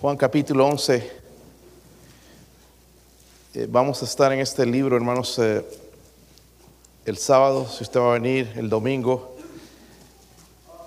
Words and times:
Juan 0.00 0.16
capítulo 0.16 0.66
11. 0.66 1.12
Eh, 3.52 3.66
vamos 3.68 4.00
a 4.00 4.06
estar 4.06 4.32
en 4.32 4.40
este 4.40 4.64
libro, 4.64 4.96
hermanos, 4.96 5.38
eh, 5.38 5.62
el 7.04 7.18
sábado, 7.18 7.68
si 7.68 7.84
usted 7.84 8.00
va 8.00 8.12
a 8.12 8.14
venir, 8.14 8.50
el 8.56 8.70
domingo. 8.70 9.36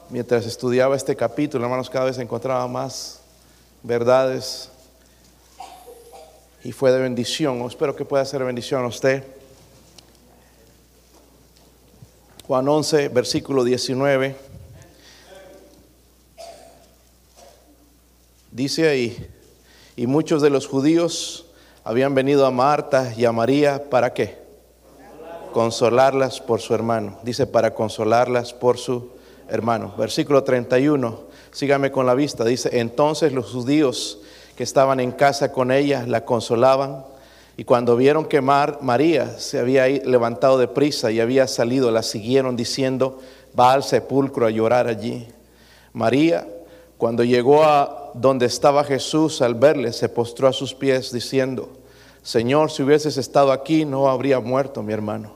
Mientras 0.09 0.47
estudiaba 0.47 0.95
este 0.95 1.15
capítulo, 1.15 1.63
hermanos, 1.63 1.91
cada 1.91 2.05
vez 2.05 2.17
encontraba 2.17 2.67
más 2.67 3.19
verdades 3.83 4.69
y 6.63 6.71
fue 6.71 6.91
de 6.91 6.97
bendición. 6.97 7.61
Espero 7.61 7.95
que 7.95 8.05
pueda 8.05 8.25
ser 8.25 8.43
bendición 8.43 8.83
a 8.83 8.87
usted. 8.87 9.23
Juan 12.47 12.67
11, 12.67 13.09
versículo 13.09 13.63
19. 13.63 14.52
Dice 18.53 18.87
ahí, 18.87 19.17
y 19.95 20.05
muchos 20.05 20.43
de 20.43 20.51
los 20.51 20.67
judíos 20.67 21.47
habían 21.83 22.13
venido 22.13 22.45
a 22.45 22.51
Marta 22.51 23.11
y 23.17 23.25
a 23.25 23.31
María 23.31 23.89
para 23.89 24.13
qué? 24.13 24.37
Consolarlas 25.53 26.39
por 26.39 26.61
su 26.61 26.75
hermano. 26.75 27.17
Dice 27.23 27.47
para 27.47 27.73
consolarlas 27.73 28.53
por 28.53 28.77
su 28.77 29.09
hermano. 29.49 29.95
Versículo 29.97 30.43
31, 30.43 31.21
sígame 31.49 31.91
con 31.91 32.05
la 32.05 32.13
vista. 32.13 32.45
Dice, 32.45 32.77
entonces 32.79 33.33
los 33.33 33.51
judíos 33.51 34.19
que 34.55 34.61
estaban 34.61 34.99
en 34.99 35.13
casa 35.13 35.51
con 35.51 35.71
ella 35.71 36.05
la 36.07 36.23
consolaban 36.23 37.05
y 37.57 37.63
cuando 37.63 37.95
vieron 37.95 38.25
que 38.25 38.39
María 38.41 39.39
se 39.39 39.57
había 39.57 39.87
levantado 39.87 40.59
de 40.59 40.67
prisa 40.67 41.09
y 41.09 41.19
había 41.19 41.47
salido, 41.47 41.89
la 41.89 42.03
siguieron 42.03 42.55
diciendo, 42.55 43.19
va 43.59 43.73
al 43.73 43.81
sepulcro 43.81 44.45
a 44.45 44.51
llorar 44.51 44.85
allí. 44.85 45.27
María, 45.91 46.47
cuando 46.99 47.23
llegó 47.23 47.63
a 47.63 48.02
donde 48.13 48.45
estaba 48.45 48.83
Jesús, 48.83 49.41
al 49.41 49.55
verle, 49.55 49.93
se 49.93 50.09
postró 50.09 50.47
a 50.47 50.53
sus 50.53 50.73
pies 50.73 51.11
diciendo, 51.11 51.69
Señor, 52.21 52.71
si 52.71 52.83
hubieses 52.83 53.17
estado 53.17 53.51
aquí, 53.51 53.85
no 53.85 54.09
habría 54.09 54.39
muerto 54.39 54.81
mi 54.81 54.93
hermano. 54.93 55.35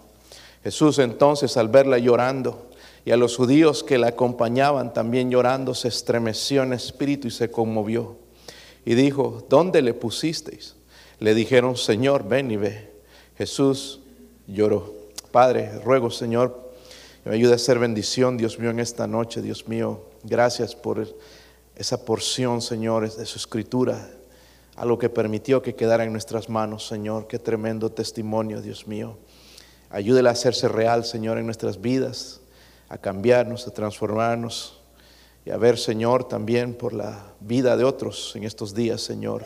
Jesús 0.63 0.99
entonces, 0.99 1.57
al 1.57 1.69
verla 1.69 1.97
llorando, 1.97 2.67
y 3.07 3.11
a 3.11 3.17
los 3.17 3.37
judíos 3.37 3.83
que 3.83 3.97
la 3.97 4.07
acompañaban 4.07 4.93
también 4.93 5.31
llorando, 5.31 5.73
se 5.73 5.87
estremeció 5.87 6.63
en 6.63 6.73
espíritu 6.73 7.29
y 7.29 7.31
se 7.31 7.49
conmovió. 7.49 8.17
Y 8.85 8.95
dijo, 8.95 9.45
¿dónde 9.49 9.81
le 9.81 9.93
pusisteis? 9.93 10.75
Le 11.19 11.33
dijeron, 11.33 11.77
Señor, 11.77 12.27
ven 12.27 12.52
y 12.52 12.57
ve. 12.57 12.91
Jesús 13.37 14.02
lloró. 14.45 14.93
Padre, 15.31 15.80
ruego, 15.80 16.11
Señor, 16.11 16.71
que 17.23 17.30
me 17.30 17.35
ayude 17.35 17.53
a 17.53 17.57
ser 17.57 17.80
bendición, 17.80 18.37
Dios 18.37 18.59
mío, 18.59 18.71
en 18.71 18.80
esta 18.80 19.07
noche, 19.07 19.41
Dios 19.41 19.67
mío. 19.67 20.02
Gracias 20.23 20.75
por 20.75 20.99
esa 21.78 22.03
porción, 22.03 22.61
Señor, 22.61 23.16
de 23.16 23.25
su 23.25 23.38
escritura, 23.38 24.09
algo 24.75 24.97
que 24.97 25.09
permitió 25.09 25.61
que 25.61 25.75
quedara 25.75 26.03
en 26.03 26.11
nuestras 26.11 26.50
manos, 26.50 26.88
Señor. 26.88 27.28
Qué 27.28 27.38
tremendo 27.38 27.92
testimonio, 27.92 28.61
Dios 28.61 28.88
mío. 28.88 29.17
Ayúdela 29.92 30.30
a 30.30 30.33
hacerse 30.33 30.67
real, 30.67 31.05
Señor, 31.05 31.38
en 31.38 31.45
nuestras 31.45 31.80
vidas, 31.80 32.42
a 32.89 32.98
cambiarnos, 32.98 33.67
a 33.67 33.72
transformarnos 33.72 34.81
y 35.45 35.52
a 35.52 35.58
ver, 35.58 35.78
Señor, 35.78 36.28
también 36.28 36.73
por 36.73 36.94
la 36.94 37.33
vida 37.39 37.78
de 37.78 37.83
otros 37.83 38.36
en 38.36 38.44
estos 38.44 38.73
días, 38.73 39.02
Señor. 39.02 39.45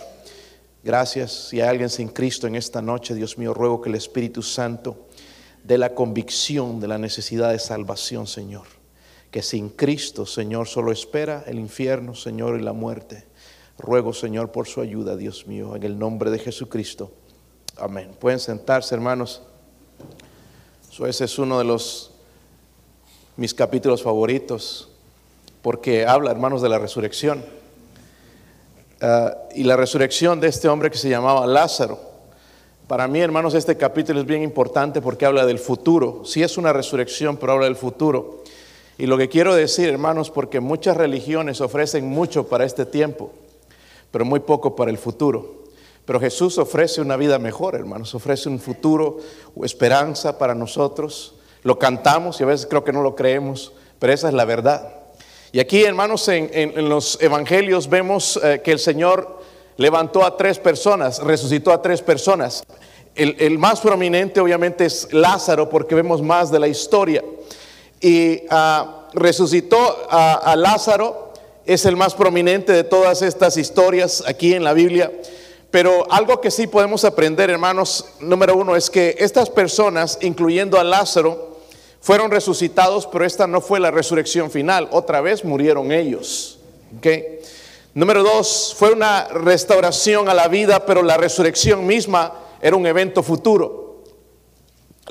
Gracias. 0.83 1.49
Si 1.49 1.59
hay 1.59 1.67
alguien 1.67 1.89
sin 1.89 2.07
Cristo 2.07 2.47
en 2.47 2.55
esta 2.55 2.81
noche, 2.81 3.13
Dios 3.13 3.37
mío, 3.37 3.53
ruego 3.53 3.81
que 3.81 3.89
el 3.89 3.95
Espíritu 3.95 4.41
Santo 4.41 5.07
dé 5.63 5.77
la 5.77 5.93
convicción 5.93 6.79
de 6.79 6.87
la 6.87 6.97
necesidad 6.97 7.51
de 7.51 7.59
salvación, 7.59 8.25
Señor 8.25 8.80
que 9.31 9.41
sin 9.41 9.69
Cristo, 9.69 10.25
Señor, 10.25 10.67
solo 10.67 10.91
espera 10.91 11.45
el 11.47 11.57
infierno, 11.57 12.13
Señor, 12.13 12.59
y 12.59 12.63
la 12.63 12.73
muerte. 12.73 13.25
Ruego, 13.77 14.13
Señor, 14.13 14.51
por 14.51 14.67
su 14.67 14.81
ayuda, 14.81 15.15
Dios 15.15 15.47
mío, 15.47 15.75
en 15.75 15.83
el 15.83 15.97
nombre 15.97 16.29
de 16.29 16.37
Jesucristo. 16.37 17.11
Amén. 17.77 18.11
Pueden 18.19 18.39
sentarse, 18.39 18.93
hermanos. 18.93 19.41
ese 21.07 21.25
es 21.25 21.39
uno 21.39 21.57
de 21.57 21.63
los 21.63 22.11
mis 23.37 23.53
capítulos 23.53 24.03
favoritos, 24.03 24.89
porque 25.61 26.05
habla, 26.05 26.29
hermanos, 26.31 26.61
de 26.61 26.69
la 26.69 26.77
resurrección. 26.77 27.43
Ah, 28.99 29.35
y 29.55 29.63
la 29.63 29.77
resurrección 29.77 30.39
de 30.41 30.49
este 30.49 30.67
hombre 30.67 30.91
que 30.91 30.97
se 30.97 31.09
llamaba 31.09 31.47
Lázaro. 31.47 31.99
Para 32.87 33.07
mí, 33.07 33.21
hermanos, 33.21 33.53
este 33.53 33.77
capítulo 33.77 34.19
es 34.19 34.25
bien 34.25 34.43
importante 34.43 35.01
porque 35.01 35.25
habla 35.25 35.45
del 35.45 35.57
futuro. 35.57 36.23
Sí 36.25 36.43
es 36.43 36.57
una 36.57 36.73
resurrección, 36.73 37.37
pero 37.37 37.53
habla 37.53 37.65
del 37.65 37.77
futuro. 37.77 38.43
Y 39.01 39.07
lo 39.07 39.17
que 39.17 39.29
quiero 39.29 39.55
decir, 39.55 39.89
hermanos, 39.89 40.29
porque 40.29 40.59
muchas 40.59 40.95
religiones 40.95 41.59
ofrecen 41.59 42.07
mucho 42.07 42.45
para 42.45 42.65
este 42.65 42.85
tiempo, 42.85 43.31
pero 44.11 44.25
muy 44.25 44.41
poco 44.41 44.75
para 44.75 44.91
el 44.91 44.99
futuro. 44.99 45.63
Pero 46.05 46.19
Jesús 46.19 46.59
ofrece 46.59 47.01
una 47.01 47.17
vida 47.17 47.39
mejor, 47.39 47.73
hermanos, 47.73 48.13
ofrece 48.13 48.47
un 48.47 48.59
futuro, 48.59 49.17
esperanza 49.63 50.37
para 50.37 50.53
nosotros. 50.53 51.33
Lo 51.63 51.79
cantamos 51.79 52.39
y 52.39 52.43
a 52.43 52.45
veces 52.45 52.67
creo 52.67 52.83
que 52.83 52.93
no 52.93 53.01
lo 53.01 53.15
creemos, 53.15 53.73
pero 53.97 54.13
esa 54.13 54.27
es 54.27 54.35
la 54.35 54.45
verdad. 54.45 54.93
Y 55.51 55.59
aquí, 55.59 55.83
hermanos, 55.83 56.27
en, 56.27 56.87
los 56.87 57.19
evangelios 57.23 57.89
vemos 57.89 58.39
eh, 58.43 58.61
que 58.63 58.71
el 58.71 58.77
Señor 58.77 59.39
levantó 59.77 60.23
a 60.23 60.37
tres 60.37 60.59
personas, 60.59 61.17
resucitó 61.23 61.71
a 61.71 61.81
tres 61.81 62.03
personas. 62.03 62.63
El, 63.15 63.35
el 63.39 63.57
más 63.57 63.81
prominente 63.81 64.39
obviamente 64.39 64.85
es 64.85 65.11
Lázaro, 65.11 65.67
porque 65.69 65.95
vemos 65.95 66.21
más 66.21 66.51
de 66.51 66.59
la 66.59 66.67
historia 66.67 67.23
y 68.01 68.43
ah, 68.49 69.07
resucitó 69.13 70.07
a, 70.09 70.55
Lázaro, 70.55 71.33
es 71.65 71.85
el 71.85 71.95
más 71.95 72.15
prominente 72.15 72.73
de 72.73 72.83
todas 72.83 73.21
estas 73.21 73.55
historias 73.57 74.23
aquí 74.27 74.53
en 74.53 74.63
la 74.63 74.73
Biblia. 74.73 75.11
Pero 75.69 76.11
algo 76.11 76.41
que 76.41 76.51
sí 76.51 76.67
podemos 76.67 77.05
aprender, 77.05 77.49
hermanos, 77.49 78.05
número 78.19 78.57
uno, 78.57 78.75
es 78.75 78.89
que 78.89 79.15
estas 79.19 79.49
personas, 79.49 80.17
incluyendo 80.21 80.79
a 80.79 80.83
Lázaro, 80.83 81.59
fueron 82.01 82.31
resucitados, 82.31 83.07
pero 83.07 83.23
esta 83.23 83.47
no 83.47 83.61
fue 83.61 83.79
la 83.79 83.91
resurrección 83.91 84.51
final. 84.51 84.89
Otra 84.91 85.21
vez 85.21 85.45
murieron 85.45 85.91
ellos. 85.91 86.59
Número 87.93 88.23
dos, 88.23 88.75
fue 88.77 88.91
una 88.91 89.27
restauración 89.27 90.27
a 90.27 90.33
la 90.33 90.47
vida, 90.47 90.85
pero 90.85 91.03
la 91.03 91.17
resurrección 91.17 91.85
misma 91.85 92.33
era 92.61 92.75
un 92.75 92.85
evento 92.85 93.23
futuro. 93.23 93.90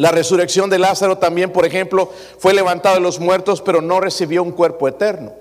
La 0.00 0.10
resurrección 0.10 0.70
de 0.70 0.78
Lázaro 0.78 1.18
también, 1.18 1.52
por 1.52 1.66
ejemplo, 1.66 2.10
fue 2.38 2.54
levantado 2.54 2.94
de 2.94 3.02
los 3.02 3.20
muertos, 3.20 3.60
pero 3.60 3.82
no 3.82 4.00
recibió 4.00 4.42
un 4.42 4.52
cuerpo 4.52 4.88
eterno. 4.88 5.34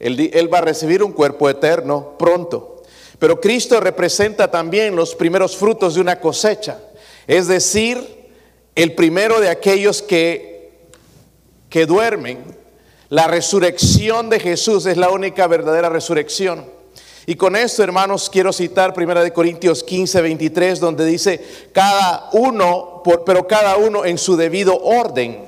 Él, 0.00 0.52
va 0.52 0.58
a 0.58 0.62
recibir 0.62 1.04
un 1.04 1.12
cuerpo 1.12 1.48
eterno 1.48 2.16
pronto. 2.18 2.82
Pero 3.20 3.40
Cristo 3.40 3.78
representa 3.78 4.50
también 4.50 4.96
los 4.96 5.14
primeros 5.14 5.56
frutos 5.56 5.94
de 5.94 6.00
una 6.00 6.18
cosecha, 6.18 6.80
es 7.28 7.46
decir, 7.46 8.28
el 8.74 8.96
primero 8.96 9.38
de 9.38 9.50
aquellos 9.50 10.02
que, 10.02 10.72
que 11.70 11.86
duermen. 11.86 12.56
La 13.08 13.28
resurrección 13.28 14.30
de 14.30 14.40
Jesús 14.40 14.84
es 14.86 14.96
la 14.96 15.10
única 15.10 15.46
verdadera 15.46 15.90
resurrección. 15.90 16.73
Y 17.26 17.36
con 17.36 17.56
esto, 17.56 17.82
hermanos, 17.82 18.28
quiero 18.28 18.52
citar 18.52 18.92
1 18.96 19.32
Corintios 19.32 19.82
15, 19.82 20.20
23, 20.20 20.78
donde 20.78 21.06
dice, 21.06 21.42
cada 21.72 22.28
uno, 22.32 23.02
pero 23.24 23.46
cada 23.46 23.76
uno 23.76 24.04
en 24.04 24.18
su 24.18 24.36
debido 24.36 24.76
orden. 24.76 25.44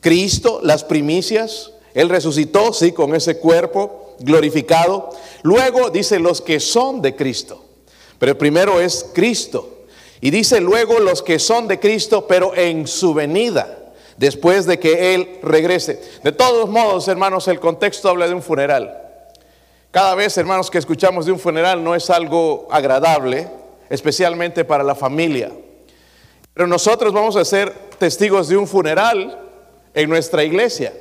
Cristo, 0.00 0.60
las 0.62 0.84
primicias, 0.84 1.72
Él 1.94 2.08
resucitó, 2.08 2.72
sí, 2.72 2.92
con 2.92 3.14
ese 3.14 3.38
cuerpo 3.38 4.16
glorificado. 4.20 5.10
Luego 5.42 5.90
dice 5.90 6.18
los 6.18 6.40
que 6.42 6.60
son 6.60 7.00
de 7.00 7.16
Cristo. 7.16 7.64
Pero 8.18 8.36
primero 8.36 8.80
es 8.80 9.06
Cristo. 9.14 9.84
Y 10.20 10.30
dice 10.30 10.60
luego 10.60 10.98
los 10.98 11.22
que 11.22 11.38
son 11.38 11.66
de 11.66 11.80
Cristo, 11.80 12.26
pero 12.26 12.54
en 12.54 12.86
su 12.86 13.14
venida, 13.14 13.92
después 14.18 14.66
de 14.66 14.78
que 14.78 15.14
Él 15.14 15.38
regrese. 15.42 16.02
De 16.22 16.32
todos 16.32 16.68
modos, 16.68 17.08
hermanos, 17.08 17.48
el 17.48 17.58
contexto 17.58 18.10
habla 18.10 18.28
de 18.28 18.34
un 18.34 18.42
funeral. 18.42 19.09
Cada 19.90 20.14
vez, 20.14 20.38
hermanos, 20.38 20.70
que 20.70 20.78
escuchamos 20.78 21.26
de 21.26 21.32
un 21.32 21.38
funeral 21.38 21.82
no 21.82 21.96
es 21.96 22.10
algo 22.10 22.68
agradable, 22.70 23.48
especialmente 23.88 24.64
para 24.64 24.84
la 24.84 24.94
familia. 24.94 25.50
Pero 26.54 26.68
nosotros 26.68 27.12
vamos 27.12 27.34
a 27.34 27.44
ser 27.44 27.72
testigos 27.98 28.46
de 28.48 28.56
un 28.56 28.68
funeral 28.68 29.36
en 29.92 30.08
nuestra 30.08 30.44
iglesia. 30.44 30.92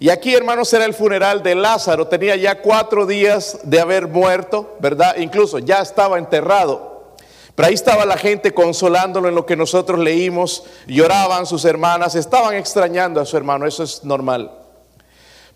Y 0.00 0.08
aquí, 0.08 0.34
hermanos, 0.34 0.72
era 0.72 0.86
el 0.86 0.94
funeral 0.94 1.42
de 1.42 1.54
Lázaro. 1.54 2.06
Tenía 2.06 2.34
ya 2.36 2.62
cuatro 2.62 3.04
días 3.04 3.58
de 3.64 3.78
haber 3.78 4.08
muerto, 4.08 4.76
¿verdad? 4.80 5.16
Incluso 5.18 5.58
ya 5.58 5.82
estaba 5.82 6.16
enterrado. 6.18 7.14
Pero 7.54 7.68
ahí 7.68 7.74
estaba 7.74 8.06
la 8.06 8.16
gente 8.16 8.54
consolándolo 8.54 9.28
en 9.28 9.34
lo 9.34 9.44
que 9.44 9.56
nosotros 9.56 9.98
leímos. 9.98 10.64
Lloraban 10.86 11.44
sus 11.44 11.64
hermanas, 11.66 12.14
estaban 12.14 12.54
extrañando 12.54 13.20
a 13.20 13.26
su 13.26 13.36
hermano. 13.36 13.66
Eso 13.66 13.82
es 13.82 14.02
normal. 14.02 14.50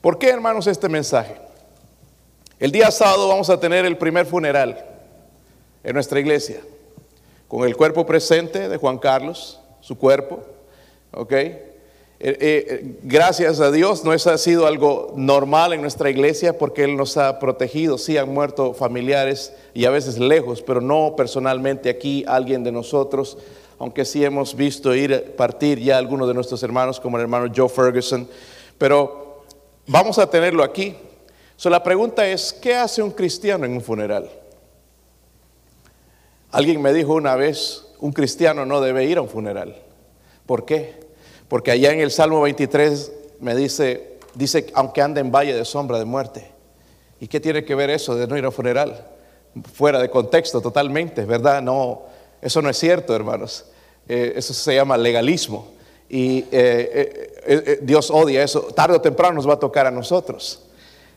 ¿Por 0.03 0.19
qué, 0.19 0.29
hermanos, 0.29 0.67
este 0.67 0.89
mensaje? 0.91 1.52
El 2.63 2.71
día 2.71 2.93
sábado 2.93 3.27
vamos 3.27 3.51
a 3.51 3.59
tener 3.59 3.85
el 3.85 3.99
primer 3.99 4.25
funeral 4.25 4.87
en 5.83 5.95
nuestra 5.95 6.21
iglesia, 6.21 6.61
con 7.49 7.67
el 7.67 7.77
cuerpo 7.77 8.07
presente 8.07 8.69
de 8.69 8.77
Juan 8.77 8.99
Carlos, 8.99 9.59
su 9.81 9.99
cuerpo, 9.99 10.45
¿ok? 11.11 11.33
Eh, 11.33 11.67
eh, 12.21 12.99
gracias 13.03 13.59
a 13.59 13.73
Dios, 13.73 14.05
no 14.05 14.13
ha 14.13 14.39
sido 14.39 14.69
algo 14.69 15.13
normal 15.17 15.73
en 15.73 15.81
nuestra 15.81 16.09
iglesia 16.09 16.57
porque 16.57 16.85
Él 16.85 16.97
nos 16.97 17.17
ha 17.17 17.41
protegido. 17.41 17.99
Sí 17.99 18.17
han 18.17 18.33
muerto 18.33 18.75
familiares 18.75 19.53
y 19.75 19.85
a 19.85 19.91
veces 19.91 20.21
lejos, 20.21 20.63
pero 20.63 20.81
no 20.81 21.17
personalmente 21.17 21.91
aquí 21.91 22.25
alguien 22.29 22.63
de 22.63 22.71
nosotros, 22.71 23.39
aunque 23.81 24.05
sí 24.05 24.25
hemos 24.25 24.55
visto 24.55 24.95
ir 24.95 25.35
partir 25.35 25.81
ya 25.81 25.99
algunos 25.99 26.29
de 26.29 26.35
nuestros 26.35 26.63
hermanos, 26.63 27.01
como 27.01 27.17
el 27.17 27.23
hermano 27.23 27.53
Joe 27.53 27.69
Ferguson. 27.69 28.29
Pero 28.79 29.43
vamos 29.89 30.17
a 30.21 30.31
tenerlo 30.31 30.63
aquí. 30.63 30.97
So, 31.63 31.71
la 31.71 31.85
pregunta 31.85 32.27
es, 32.27 32.53
¿qué 32.53 32.75
hace 32.75 33.05
un 33.05 33.13
cristiano 33.13 33.65
en 33.65 33.75
un 33.75 33.83
funeral? 33.83 34.29
Alguien 36.51 36.83
me 36.83 36.93
dijo 36.93 37.15
una 37.15 37.37
vez, 37.37 37.85
un 38.01 38.13
cristiano 38.13 38.67
no 38.67 38.81
debe 38.81 39.05
ir 39.05 39.19
a 39.19 39.23
un 39.23 39.29
funeral. 39.29 39.77
¿Por 40.45 40.65
qué? 40.65 40.99
Porque 41.47 41.71
allá 41.71 41.93
en 41.93 42.01
el 42.01 42.11
Salmo 42.11 42.41
23 42.41 43.13
me 43.39 43.55
dice, 43.55 44.19
dice, 44.35 44.73
aunque 44.75 45.03
ande 45.03 45.21
en 45.21 45.31
valle 45.31 45.55
de 45.55 45.65
sombra 45.65 46.01
de 46.01 46.05
muerte. 46.05 46.51
¿Y 47.21 47.29
qué 47.29 47.39
tiene 47.39 47.65
que 47.65 47.77
ver 47.77 47.91
eso 47.91 48.17
de 48.17 48.27
no 48.27 48.37
ir 48.37 48.45
a 48.45 48.51
funeral? 48.51 49.07
Fuera 49.73 50.01
de 50.01 50.11
contexto 50.11 50.61
totalmente, 50.61 51.25
¿verdad? 51.25 51.63
No, 51.63 52.03
eso 52.41 52.61
no 52.61 52.71
es 52.71 52.77
cierto, 52.77 53.15
hermanos. 53.15 53.67
Eh, 54.09 54.33
eso 54.35 54.53
se 54.53 54.75
llama 54.75 54.97
legalismo. 54.97 55.69
Y 56.09 56.41
eh, 56.51 57.31
eh, 57.47 57.79
Dios 57.83 58.11
odia 58.11 58.43
eso. 58.43 58.63
Tarde 58.75 58.97
o 58.97 59.01
temprano 59.01 59.35
nos 59.35 59.49
va 59.49 59.55
a 59.55 59.61
tocar 59.61 59.87
a 59.87 59.93
nosotros. 59.93 60.62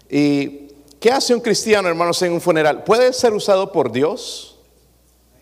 ¿Y 0.09 0.67
qué 0.99 1.11
hace 1.11 1.33
un 1.33 1.41
cristiano, 1.41 1.87
hermanos, 1.87 2.21
en 2.21 2.33
un 2.33 2.41
funeral? 2.41 2.83
¿Puede 2.83 3.13
ser 3.13 3.33
usado 3.33 3.71
por 3.71 3.91
Dios 3.91 4.59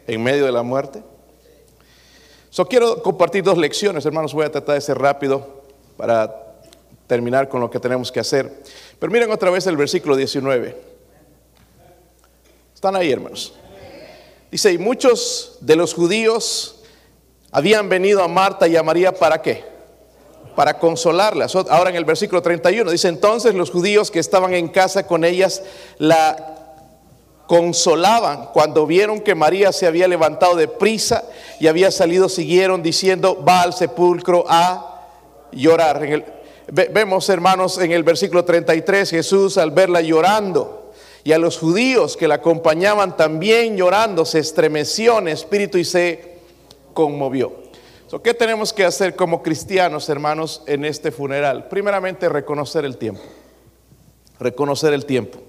en 0.08 0.24
medio 0.24 0.46
de 0.46 0.52
la 0.52 0.64
muerte? 0.64 1.04
So, 2.50 2.68
quiero 2.68 3.02
compartir 3.02 3.44
dos 3.44 3.58
lecciones, 3.58 4.06
hermanos. 4.06 4.34
Voy 4.34 4.46
a 4.46 4.52
tratar 4.52 4.76
de 4.76 4.82
ser 4.82 4.98
rápido 4.98 5.64
para 5.98 6.56
terminar 7.08 7.50
con 7.50 7.60
lo 7.62 7.70
que 7.70 7.80
tenemos 7.80 8.12
que 8.12 8.20
hacer. 8.20 8.64
Pero 9.00 9.12
miren 9.12 9.32
otra 9.32 9.50
vez 9.50 9.66
el 9.68 9.76
versículo 9.76 10.16
19. 10.16 10.94
Están 12.74 12.96
ahí, 12.96 13.12
hermanos. 13.12 13.54
Dice, 14.52 14.72
y 14.72 14.78
muchos 14.78 15.58
de 15.62 15.76
los 15.76 15.94
judíos 15.94 16.84
habían 17.52 17.90
venido 17.90 18.24
a 18.24 18.28
Marta 18.28 18.68
y 18.68 18.76
a 18.76 18.84
María 18.84 19.12
para 19.12 19.42
qué? 19.42 19.73
Para 20.56 20.78
consolarlas. 20.78 21.56
Ahora 21.56 21.90
en 21.90 21.96
el 21.96 22.06
versículo 22.06 22.42
31 22.42 22.92
dice, 22.92 23.08
entonces 23.08 23.56
los 23.56 23.72
judíos 23.72 24.12
que 24.12 24.20
estaban 24.20 24.54
en 24.54 24.68
casa 24.68 25.08
con 25.08 25.26
ellas 25.26 25.64
la 25.98 26.54
consolaban 27.48 28.50
cuando 28.54 28.88
vieron 28.88 29.20
que 29.20 29.36
María 29.36 29.72
se 29.72 29.86
había 29.86 30.08
levantado 30.08 30.56
de 30.56 30.68
prisa 30.68 31.24
y 31.60 31.68
había 31.68 31.92
salido, 31.92 32.30
siguieron 32.30 32.82
diciendo, 32.82 33.44
va 33.48 33.62
al 33.62 33.74
sepulcro 33.74 34.46
a 34.48 35.08
llorar. 35.52 36.26
vemos, 36.72 37.30
hermanos, 37.30 37.78
en 37.78 37.92
el 37.92 38.04
versículo 38.04 38.46
33, 38.46 39.10
Jesús 39.10 39.58
al 39.58 39.72
verla 39.72 40.02
llorando 40.02 40.92
y 41.24 41.32
a 41.32 41.38
los 41.38 41.58
judíos 41.58 42.18
que 42.18 42.28
la 42.28 42.36
acompañaban 42.36 43.16
también 43.16 43.78
llorando, 43.78 44.26
se 44.26 44.40
estremeció 44.40 45.20
en 45.20 45.30
espíritu 45.30 45.78
y 45.78 45.86
se 45.86 46.38
conmovió. 46.94 47.63
¿Qué 48.22 48.34
tenemos 48.34 48.72
que 48.74 48.86
hacer 48.86 49.16
como 49.16 49.42
cristianos, 49.42 50.08
hermanos, 50.10 50.62
en 50.68 50.86
este 50.86 51.12
funeral? 51.12 51.68
Primeramente, 51.68 52.30
reconocer 52.30 52.86
el 52.86 52.98
tiempo. 52.98 53.22
Reconocer 54.40 54.94
el 54.94 55.06
tiempo. 55.06 55.40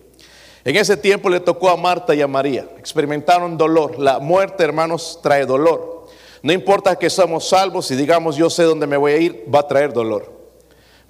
En 0.64 0.76
ese 0.76 0.96
tiempo 0.96 1.28
le 1.28 1.40
tocó 1.40 1.69
a 1.69 1.76
Marta 1.76 2.14
y 2.14 2.22
a 2.22 2.26
María. 2.26 2.66
Experimentaron 2.78 3.58
dolor. 3.58 3.99
La 3.99 4.19
muerte, 4.19 4.64
hermanos, 4.64 5.19
trae 5.22 5.44
dolor. 5.44 6.06
No 6.43 6.52
importa 6.52 6.96
que 6.96 7.11
somos 7.11 7.49
salvos 7.49 7.90
y 7.90 7.96
digamos 7.96 8.37
yo 8.37 8.49
sé 8.49 8.62
dónde 8.62 8.87
me 8.87 8.96
voy 8.96 9.12
a 9.12 9.16
ir, 9.19 9.44
va 9.52 9.61
a 9.61 9.69
traer 9.69 9.93
dolor. 9.93 10.32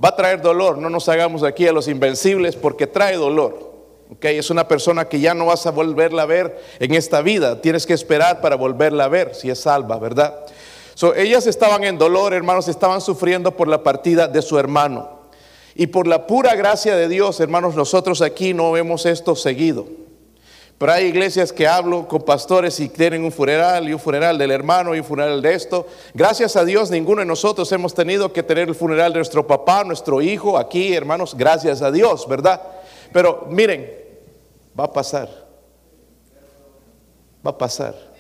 Va 0.03 0.09
a 0.09 0.17
traer 0.17 0.41
dolor. 0.41 0.79
No 0.79 0.91
nos 0.91 1.09
hagamos 1.09 1.45
aquí 1.45 1.69
a 1.69 1.73
los 1.73 1.87
invencibles 1.87 2.57
porque 2.57 2.87
trae 2.89 3.17
dolor. 3.17 3.75
Okay, 4.11 4.39
es 4.39 4.51
una 4.51 4.69
persona 4.69 5.09
que 5.09 5.19
ya 5.19 5.35
no 5.35 5.47
vas 5.47 5.67
a 5.67 5.71
volverla 5.71 6.23
a 6.23 6.27
ver 6.27 6.61
en 6.79 6.95
esta 6.95 7.23
vida. 7.23 7.61
Tienes 7.61 7.87
que 7.87 7.95
esperar 7.95 8.41
para 8.41 8.57
volverla 8.57 9.05
a 9.05 9.09
ver 9.09 9.35
si 9.35 9.51
es 9.51 9.61
salva, 9.61 9.99
¿verdad? 9.99 10.47
So, 10.95 11.15
ellas 11.15 11.47
estaban 11.47 11.85
en 11.85 11.99
dolor, 11.99 12.35
hermanos, 12.35 12.69
estaban 12.69 13.01
sufriendo 13.01 13.57
por 13.57 13.69
la 13.69 13.83
partida 13.83 14.29
de 14.29 14.43
su 14.43 14.59
hermano. 14.59 15.25
Y 15.75 15.89
por 15.89 16.07
la 16.07 16.27
pura 16.27 16.55
gracia 16.55 16.95
de 16.95 17.09
Dios, 17.09 17.41
hermanos, 17.41 17.75
nosotros 17.75 18.23
aquí 18.23 18.55
no 18.55 18.71
vemos 18.71 19.07
esto 19.07 19.35
seguido. 19.35 19.87
Pero 20.79 20.93
hay 20.93 21.07
iglesias 21.07 21.53
que 21.53 21.67
hablo 21.67 22.07
con 22.09 22.23
pastores 22.23 22.79
y 22.81 22.89
tienen 22.89 23.25
un 23.25 23.33
funeral 23.33 23.89
y 23.89 23.93
un 23.93 23.99
funeral 23.99 24.37
del 24.39 24.51
hermano 24.51 24.95
y 24.95 25.01
un 25.01 25.05
funeral 25.05 25.41
de 25.41 25.55
esto. 25.55 25.87
Gracias 26.15 26.57
a 26.57 26.65
Dios, 26.65 26.91
ninguno 26.91 27.21
de 27.21 27.27
nosotros 27.27 27.71
hemos 27.73 27.95
tenido 27.95 28.33
que 28.33 28.43
tener 28.43 28.69
el 28.69 28.75
funeral 28.75 29.13
de 29.13 29.19
nuestro 29.19 29.47
papá, 29.47 29.85
nuestro 29.85 30.21
hijo 30.21 30.59
aquí, 30.59 30.93
hermanos. 30.93 31.35
Gracias 31.37 31.81
a 31.81 31.91
Dios, 31.91 32.29
¿verdad? 32.29 32.61
Pero 33.13 33.47
miren, 33.49 33.91
va 34.79 34.85
a 34.85 34.93
pasar. 34.93 35.29
Va 37.47 37.53
a 37.53 37.59
pasar. 37.59 38.14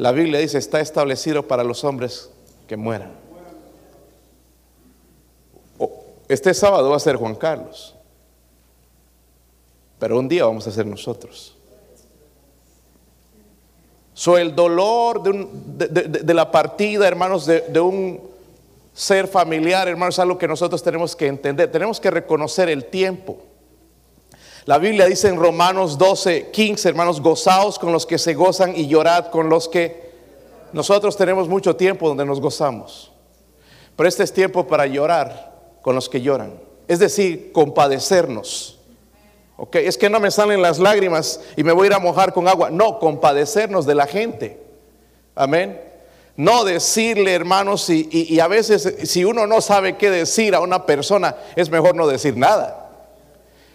La 0.00 0.12
Biblia 0.12 0.40
dice, 0.40 0.56
está 0.56 0.80
establecido 0.80 1.46
para 1.46 1.62
los 1.62 1.84
hombres 1.84 2.30
que 2.66 2.74
mueran. 2.74 3.12
Este 6.26 6.54
sábado 6.54 6.88
va 6.88 6.96
a 6.96 7.00
ser 7.00 7.16
Juan 7.16 7.34
Carlos, 7.34 7.94
pero 9.98 10.18
un 10.18 10.26
día 10.26 10.46
vamos 10.46 10.66
a 10.66 10.70
ser 10.70 10.86
nosotros. 10.86 11.54
So, 14.14 14.38
el 14.38 14.54
dolor 14.54 15.22
de, 15.22 16.32
la 16.32 16.50
partida, 16.50 17.06
hermanos, 17.06 17.44
de, 17.44 17.80
un 17.80 18.22
ser 18.94 19.28
familiar, 19.28 19.86
hermanos, 19.86 20.14
es 20.14 20.20
algo 20.20 20.38
que 20.38 20.48
nosotros 20.48 20.82
tenemos 20.82 21.14
que 21.14 21.26
entender. 21.26 21.70
Tenemos 21.70 22.00
que 22.00 22.10
reconocer 22.10 22.70
el 22.70 22.86
tiempo. 22.86 23.36
La 24.66 24.78
Biblia 24.78 25.06
dice 25.06 25.28
en 25.28 25.36
Romanos 25.36 25.96
12, 25.96 26.50
15, 26.50 26.88
hermanos, 26.88 27.20
gozaos 27.20 27.78
con 27.78 27.92
los 27.92 28.04
que 28.04 28.18
se 28.18 28.34
gozan 28.34 28.76
y 28.76 28.86
llorad 28.86 29.26
con 29.26 29.48
los 29.48 29.68
que 29.68 30.10
nosotros 30.72 31.16
tenemos 31.16 31.48
mucho 31.48 31.76
tiempo 31.76 32.08
donde 32.08 32.26
nos 32.26 32.40
gozamos. 32.40 33.10
Pero 33.96 34.08
este 34.08 34.22
es 34.22 34.32
tiempo 34.32 34.66
para 34.66 34.86
llorar 34.86 35.78
con 35.82 35.94
los 35.94 36.08
que 36.08 36.20
lloran. 36.20 36.60
Es 36.88 36.98
decir, 36.98 37.52
compadecernos. 37.52 38.78
¿Ok? 39.56 39.76
Es 39.76 39.96
que 39.96 40.10
no 40.10 40.20
me 40.20 40.30
salen 40.30 40.62
las 40.62 40.78
lágrimas 40.78 41.40
y 41.56 41.64
me 41.64 41.72
voy 41.72 41.84
a 41.84 41.86
ir 41.88 41.94
a 41.94 41.98
mojar 41.98 42.32
con 42.32 42.46
agua. 42.46 42.70
No, 42.70 42.98
compadecernos 42.98 43.86
de 43.86 43.94
la 43.94 44.06
gente. 44.06 44.60
Amén. 45.34 45.80
No 46.36 46.64
decirle, 46.64 47.34
hermanos, 47.34 47.88
y, 47.90 48.08
y 48.10 48.40
a 48.40 48.46
veces 48.46 48.96
si 49.04 49.24
uno 49.24 49.46
no 49.46 49.60
sabe 49.60 49.96
qué 49.96 50.10
decir 50.10 50.54
a 50.54 50.60
una 50.60 50.86
persona, 50.86 51.36
es 51.56 51.70
mejor 51.70 51.94
no 51.94 52.06
decir 52.06 52.36
nada. 52.36 52.79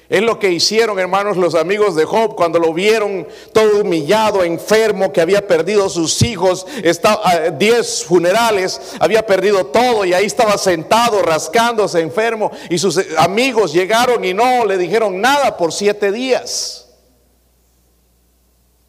Es 0.07 0.21
lo 0.21 0.37
que 0.37 0.51
hicieron, 0.51 0.99
hermanos, 0.99 1.35
los 1.35 1.55
amigos 1.55 1.95
de 1.95 2.05
Job 2.05 2.35
cuando 2.35 2.59
lo 2.59 2.73
vieron 2.73 3.27
todo 3.53 3.81
humillado, 3.81 4.43
enfermo, 4.43 5.11
que 5.11 5.19
había 5.19 5.47
perdido 5.47 5.89
sus 5.89 6.21
hijos, 6.21 6.67
estaba, 6.83 7.49
diez 7.51 8.03
funerales, 8.03 8.95
había 8.99 9.25
perdido 9.25 9.65
todo 9.65 10.05
y 10.05 10.13
ahí 10.13 10.25
estaba 10.25 10.59
sentado, 10.59 11.23
rascándose, 11.23 12.01
enfermo. 12.01 12.51
Y 12.69 12.77
sus 12.77 13.03
amigos 13.17 13.73
llegaron 13.73 14.23
y 14.23 14.33
no 14.33 14.65
le 14.65 14.77
dijeron 14.77 15.19
nada 15.19 15.57
por 15.57 15.73
siete 15.73 16.11
días. 16.11 16.87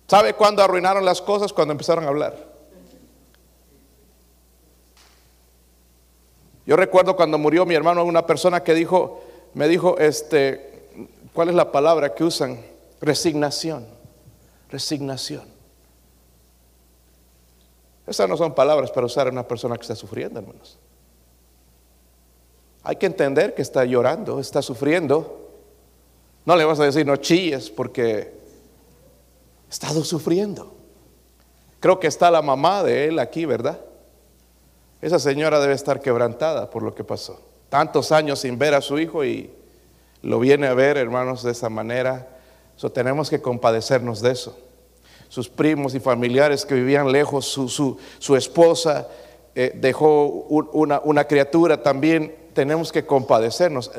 ¿Sabe 0.06 0.34
cuándo 0.34 0.62
arruinaron 0.62 1.04
las 1.04 1.22
cosas? 1.22 1.52
Cuando 1.52 1.72
empezaron 1.72 2.04
a 2.04 2.08
hablar. 2.08 2.36
Yo 6.66 6.76
recuerdo 6.76 7.16
cuando 7.16 7.38
murió 7.38 7.64
mi 7.64 7.74
hermano, 7.74 8.04
una 8.04 8.26
persona 8.26 8.62
que 8.62 8.74
dijo, 8.74 9.22
me 9.54 9.68
dijo, 9.68 9.98
este, 9.98 10.75
¿Cuál 11.32 11.48
es 11.50 11.54
la 11.54 11.70
palabra 11.70 12.14
que 12.14 12.24
usan? 12.24 12.60
Resignación. 13.00 13.86
Resignación. 14.70 15.44
Esas 18.06 18.28
no 18.28 18.36
son 18.36 18.54
palabras 18.54 18.90
para 18.90 19.06
usar 19.06 19.26
a 19.26 19.30
una 19.30 19.46
persona 19.46 19.76
que 19.76 19.82
está 19.82 19.96
sufriendo, 19.96 20.38
hermanos. 20.38 20.78
Hay 22.84 22.96
que 22.96 23.06
entender 23.06 23.54
que 23.54 23.62
está 23.62 23.84
llorando, 23.84 24.38
está 24.38 24.62
sufriendo. 24.62 25.50
No 26.44 26.54
le 26.54 26.64
vas 26.64 26.78
a 26.78 26.84
decir 26.84 27.04
no 27.04 27.16
chilles 27.16 27.68
porque 27.68 28.32
estado 29.68 30.04
sufriendo. 30.04 30.72
Creo 31.80 31.98
que 31.98 32.06
está 32.06 32.30
la 32.30 32.42
mamá 32.42 32.84
de 32.84 33.06
él 33.08 33.18
aquí, 33.18 33.44
¿verdad? 33.44 33.80
Esa 35.02 35.18
señora 35.18 35.58
debe 35.60 35.74
estar 35.74 36.00
quebrantada 36.00 36.70
por 36.70 36.82
lo 36.82 36.94
que 36.94 37.04
pasó. 37.04 37.40
Tantos 37.68 38.12
años 38.12 38.38
sin 38.38 38.56
ver 38.56 38.74
a 38.74 38.80
su 38.80 38.98
hijo 39.00 39.24
y 39.24 39.52
lo 40.26 40.40
viene 40.40 40.66
a 40.66 40.74
ver, 40.74 40.96
hermanos, 40.96 41.44
de 41.44 41.52
esa 41.52 41.68
manera. 41.68 42.26
So, 42.74 42.90
tenemos 42.90 43.30
que 43.30 43.40
compadecernos 43.40 44.20
de 44.20 44.32
eso. 44.32 44.58
Sus 45.28 45.48
primos 45.48 45.94
y 45.94 46.00
familiares 46.00 46.66
que 46.66 46.74
vivían 46.74 47.12
lejos, 47.12 47.46
su, 47.46 48.36
esposa 48.36 49.06
eh, 49.54 49.70
dejó 49.76 50.26
una, 50.26 51.00
una 51.04 51.24
criatura 51.26 51.80
también. 51.80 52.34
Tenemos 52.54 52.90
que 52.90 53.06
compadecernos, 53.06 53.92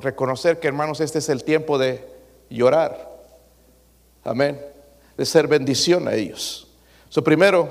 reconocer 0.00 0.58
que, 0.58 0.66
hermanos, 0.66 1.00
este 1.00 1.20
es 1.20 1.28
el 1.28 1.44
tiempo 1.44 1.78
de 1.78 2.04
llorar. 2.50 3.16
Amén. 4.24 4.60
De 5.16 5.24
ser 5.24 5.46
bendición 5.46 6.08
a 6.08 6.14
ellos. 6.14 6.66
So, 7.08 7.22
primero, 7.22 7.68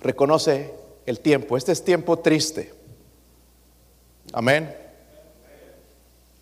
reconoce 0.00 0.74
el 1.06 1.20
tiempo. 1.20 1.56
Este 1.56 1.70
es 1.70 1.84
tiempo 1.84 2.18
triste. 2.18 2.74
Amén. 4.32 4.85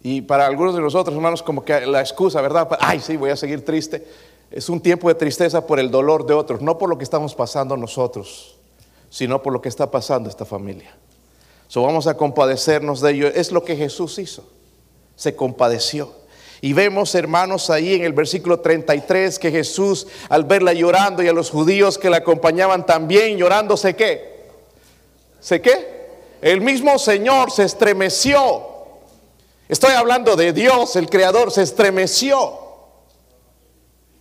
Y 0.06 0.20
para 0.20 0.46
algunos 0.46 0.74
de 0.74 0.82
nosotros, 0.82 1.16
hermanos, 1.16 1.42
como 1.42 1.64
que 1.64 1.86
la 1.86 2.00
excusa, 2.00 2.42
¿verdad? 2.42 2.68
Ay, 2.78 3.00
sí, 3.00 3.16
voy 3.16 3.30
a 3.30 3.36
seguir 3.36 3.64
triste. 3.64 4.06
Es 4.50 4.68
un 4.68 4.78
tiempo 4.78 5.08
de 5.08 5.14
tristeza 5.14 5.66
por 5.66 5.80
el 5.80 5.90
dolor 5.90 6.26
de 6.26 6.34
otros, 6.34 6.60
no 6.60 6.76
por 6.76 6.90
lo 6.90 6.98
que 6.98 7.04
estamos 7.04 7.34
pasando 7.34 7.74
nosotros, 7.74 8.58
sino 9.08 9.42
por 9.42 9.54
lo 9.54 9.62
que 9.62 9.70
está 9.70 9.90
pasando 9.90 10.28
esta 10.28 10.44
familia. 10.44 10.94
So 11.68 11.80
vamos 11.80 12.06
a 12.06 12.18
compadecernos 12.18 13.00
de 13.00 13.12
ello. 13.12 13.28
Es 13.28 13.50
lo 13.50 13.64
que 13.64 13.76
Jesús 13.76 14.18
hizo. 14.18 14.44
Se 15.16 15.34
compadeció. 15.34 16.12
Y 16.60 16.74
vemos, 16.74 17.14
hermanos, 17.14 17.70
ahí 17.70 17.94
en 17.94 18.04
el 18.04 18.12
versículo 18.12 18.60
33 18.60 19.38
que 19.38 19.50
Jesús, 19.50 20.06
al 20.28 20.44
verla 20.44 20.74
llorando 20.74 21.22
y 21.22 21.28
a 21.28 21.32
los 21.32 21.50
judíos 21.50 21.96
que 21.96 22.10
la 22.10 22.18
acompañaban 22.18 22.84
también 22.84 23.38
llorando, 23.38 23.78
¿se 23.78 23.96
qué? 23.96 24.50
¿Se 25.40 25.62
qué? 25.62 26.10
El 26.42 26.60
mismo 26.60 26.98
Señor 26.98 27.50
se 27.50 27.64
estremeció. 27.64 28.73
Estoy 29.68 29.92
hablando 29.92 30.36
de 30.36 30.52
Dios, 30.52 30.96
el 30.96 31.08
Creador, 31.08 31.50
se 31.50 31.62
estremeció. 31.62 32.64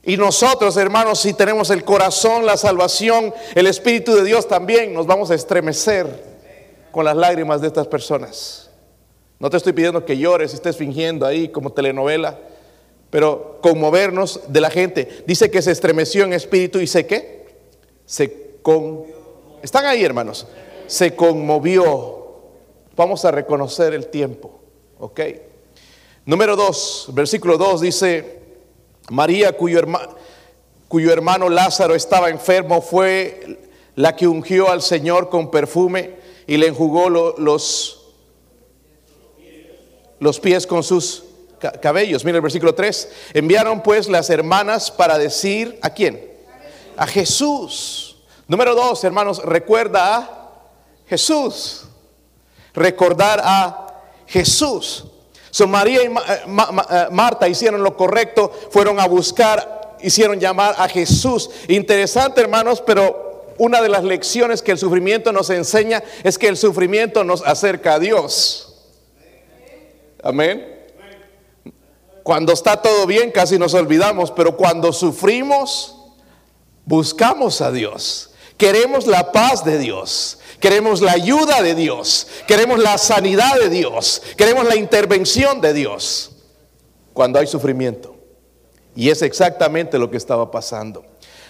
Y 0.03 0.17
nosotros, 0.17 0.75
hermanos, 0.77 1.19
si 1.19 1.33
tenemos 1.33 1.69
el 1.69 1.83
corazón, 1.83 2.45
la 2.45 2.57
salvación, 2.57 3.33
el 3.55 3.67
Espíritu 3.67 4.13
de 4.13 4.23
Dios 4.23 4.47
también, 4.47 4.93
nos 4.93 5.07
vamos 5.07 5.31
a 5.31 5.35
estremecer 5.35 6.33
con 6.91 7.05
las 7.05 7.15
lágrimas 7.15 7.61
de 7.61 7.67
estas 7.67 7.87
personas. 7.87 8.69
No 9.39 9.49
te 9.49 9.57
estoy 9.57 9.73
pidiendo 9.73 10.05
que 10.05 10.17
llores 10.17 10.53
estés 10.53 10.77
fingiendo 10.77 11.25
ahí 11.25 11.49
como 11.49 11.71
telenovela, 11.71 12.39
pero 13.09 13.59
conmovernos 13.61 14.41
de 14.47 14.61
la 14.61 14.69
gente. 14.69 15.23
Dice 15.25 15.51
que 15.51 15.61
se 15.61 15.71
estremeció 15.71 16.23
en 16.23 16.33
espíritu 16.33 16.79
y 16.79 16.87
sé 16.87 17.05
qué? 17.05 17.57
Se 18.05 18.57
con... 18.61 19.03
Están 19.61 19.85
ahí, 19.85 20.03
hermanos. 20.03 20.47
Se 20.87 21.15
conmovió. 21.15 22.41
Vamos 22.95 23.23
a 23.25 23.31
reconocer 23.31 23.93
el 23.93 24.07
tiempo. 24.07 24.62
¿Ok? 25.03 25.19
Número 26.23 26.55
2, 26.55 27.09
versículo 27.11 27.57
2 27.57 27.81
dice, 27.81 28.39
María 29.09 29.51
cuyo, 29.57 29.77
hermano 31.11 31.49
Lázaro 31.49 31.93
estaba 31.93 32.29
enfermo 32.29 32.81
fue 32.81 33.59
la 33.97 34.15
que 34.15 34.25
ungió 34.25 34.69
al 34.69 34.81
Señor 34.81 35.27
con 35.29 35.51
perfume 35.51 36.15
y 36.47 36.55
le 36.55 36.67
enjugó 36.67 37.09
los, 37.09 37.99
los 40.19 40.39
pies 40.39 40.65
con 40.65 40.83
sus 40.83 41.25
cabellos. 41.81 42.23
Mira 42.23 42.37
el 42.37 42.41
versículo 42.41 42.73
3. 42.73 43.09
Enviaron 43.33 43.83
pues 43.83 44.07
las 44.07 44.29
hermanas 44.29 44.89
para 44.89 45.17
decir, 45.17 45.77
¿a 45.81 45.89
quién? 45.89 46.31
A 46.95 47.07
Jesús. 47.07 48.23
Número 48.47 48.73
2, 48.73 49.03
hermanos, 49.03 49.43
recuerda 49.43 50.15
a 50.15 50.61
Jesús. 51.07 51.87
Recordar 52.73 53.41
a 53.43 53.82
Jesús. 54.33 55.05
So 55.51 55.67
María 55.67 56.01
y 56.01 56.07
eh, 56.07 56.11
eh, 56.11 57.07
Marta 57.11 57.47
hicieron 57.47 57.83
lo 57.83 57.95
correcto, 57.95 58.51
fueron 58.71 58.99
a 58.99 59.05
buscar, 59.07 59.97
hicieron 60.01 60.39
llamar 60.39 60.73
a 60.75 60.89
Jesús. 60.89 61.51
Interesante, 61.67 62.41
hermanos, 62.41 62.81
pero 62.81 63.53
una 63.59 63.79
de 63.79 63.89
las 63.89 64.03
lecciones 64.03 64.63
que 64.63 64.71
el 64.71 64.79
sufrimiento 64.79 65.31
nos 65.31 65.51
enseña 65.51 66.03
es 66.23 66.39
que 66.39 66.47
el 66.47 66.57
sufrimiento 66.57 67.23
nos 67.23 67.43
acerca 67.43 67.93
a 67.93 67.99
Dios. 67.99 68.89
Amén. 70.23 70.67
Cuando 72.23 72.53
está 72.53 72.81
todo 72.81 73.05
bien 73.05 73.29
casi 73.29 73.59
nos 73.59 73.75
olvidamos, 73.75 74.31
pero 74.31 74.57
cuando 74.57 74.91
sufrimos, 74.91 75.95
buscamos 76.85 77.61
a 77.61 77.71
Dios. 77.71 78.32
Queremos 78.57 79.07
la 79.07 79.31
paz 79.31 79.63
de 79.65 79.77
Dios. 79.77 80.39
Queremos 80.59 81.01
la 81.01 81.11
ayuda 81.11 81.61
de 81.61 81.75
Dios. 81.75 82.27
Queremos 82.47 82.79
la 82.79 82.97
sanidad 82.97 83.59
de 83.59 83.69
Dios. 83.69 84.21
Queremos 84.37 84.65
la 84.65 84.75
intervención 84.75 85.59
de 85.59 85.73
Dios. 85.73 86.31
Cuando 87.13 87.39
hay 87.39 87.47
sufrimiento. 87.47 88.15
Y 88.95 89.09
es 89.09 89.21
exactamente 89.21 89.97
lo 89.97 90.09
que 90.09 90.17
estaba 90.17 90.49
pasando. 90.51 91.03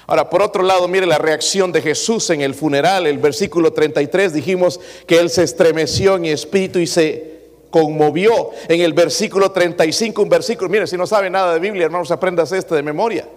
Ahora, 0.08 0.30
por 0.30 0.42
otro 0.42 0.64
lado, 0.64 0.88
mire 0.88 1.06
la 1.06 1.18
reacción 1.18 1.72
de 1.72 1.82
Jesús 1.82 2.30
en 2.30 2.42
el 2.42 2.54
funeral. 2.54 3.08
El 3.08 3.20
versículo 3.20 3.72
33 3.72 4.34
dijimos 4.34 4.80
que 5.08 5.20
él 5.20 5.30
se 5.30 5.44
estremeció 5.44 6.16
en 6.16 6.26
espíritu 6.26 6.80
y 6.80 6.88
se 6.88 7.34
conmovió. 7.70 8.52
En 8.68 8.82
el 8.82 8.94
versículo 8.94 9.52
35, 9.52 10.22
un 10.22 10.30
versículo, 10.30 10.70
mire, 10.70 10.88
si 10.88 10.98
no 10.98 11.08
sabe 11.08 11.30
nada 11.30 11.54
de 11.54 11.60
Biblia, 11.60 11.86
hermanos, 11.86 12.12
aprendas 12.12 12.52
este 12.52 12.76
de 12.76 12.84
memoria. 12.84 13.28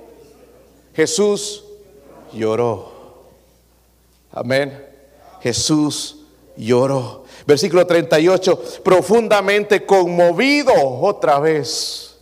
Jesús 0.94 1.64
lloró. 2.32 2.95
Amén. 4.36 4.86
Jesús 5.40 6.18
lloró. 6.56 7.24
Versículo 7.46 7.86
38, 7.86 8.80
profundamente 8.84 9.84
conmovido 9.86 10.72
otra 10.76 11.40
vez. 11.40 12.18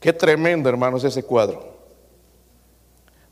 Qué 0.00 0.12
tremendo, 0.12 0.68
hermanos, 0.68 1.04
ese 1.04 1.22
cuadro 1.22 1.78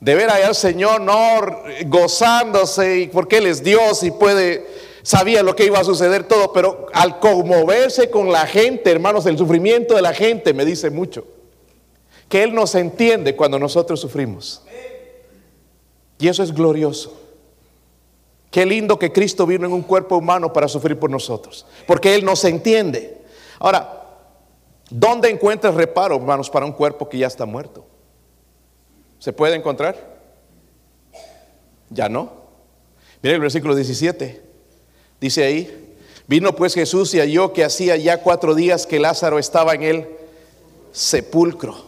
de 0.00 0.14
ver 0.14 0.30
allá 0.30 0.48
al 0.48 0.54
Señor 0.54 1.00
no 1.00 1.40
gozándose 1.86 3.10
porque 3.12 3.38
Él 3.38 3.46
es 3.46 3.62
Dios 3.62 4.02
y 4.02 4.10
puede, 4.10 4.66
sabía 5.02 5.42
lo 5.42 5.56
que 5.56 5.64
iba 5.64 5.78
a 5.78 5.84
suceder 5.84 6.24
todo, 6.24 6.52
pero 6.52 6.86
al 6.92 7.18
conmoverse 7.18 8.10
con 8.10 8.30
la 8.30 8.46
gente, 8.46 8.90
hermanos, 8.90 9.26
el 9.26 9.38
sufrimiento 9.38 9.94
de 9.94 10.02
la 10.02 10.14
gente 10.14 10.52
me 10.52 10.64
dice 10.64 10.90
mucho. 10.90 11.26
Que 12.28 12.42
Él 12.42 12.54
nos 12.54 12.74
entiende 12.74 13.36
cuando 13.36 13.58
nosotros 13.58 14.00
sufrimos. 14.00 14.62
Y 16.18 16.28
eso 16.28 16.42
es 16.42 16.52
glorioso. 16.52 17.22
Qué 18.50 18.64
lindo 18.64 18.98
que 18.98 19.12
Cristo 19.12 19.46
vino 19.46 19.66
en 19.66 19.72
un 19.72 19.82
cuerpo 19.82 20.16
humano 20.16 20.52
para 20.52 20.68
sufrir 20.68 20.98
por 20.98 21.10
nosotros, 21.10 21.66
porque 21.86 22.14
Él 22.14 22.24
nos 22.24 22.44
entiende. 22.44 23.20
Ahora, 23.58 24.04
¿dónde 24.88 25.28
encuentras 25.28 25.74
reparo, 25.74 26.16
hermanos, 26.16 26.48
para 26.48 26.64
un 26.64 26.72
cuerpo 26.72 27.08
que 27.08 27.18
ya 27.18 27.26
está 27.26 27.44
muerto? 27.44 27.84
¿Se 29.18 29.32
puede 29.32 29.56
encontrar? 29.56 30.16
Ya 31.90 32.08
no. 32.08 32.32
Mira 33.22 33.34
el 33.34 33.40
versículo 33.40 33.74
17. 33.74 34.42
Dice 35.20 35.44
ahí, 35.44 35.96
vino 36.26 36.54
pues 36.54 36.74
Jesús 36.74 37.12
y 37.14 37.20
halló 37.20 37.52
que 37.52 37.64
hacía 37.64 37.96
ya 37.96 38.22
cuatro 38.22 38.54
días 38.54 38.86
que 38.86 39.00
Lázaro 39.00 39.38
estaba 39.38 39.74
en 39.74 39.82
el 39.82 40.08
sepulcro. 40.92 41.85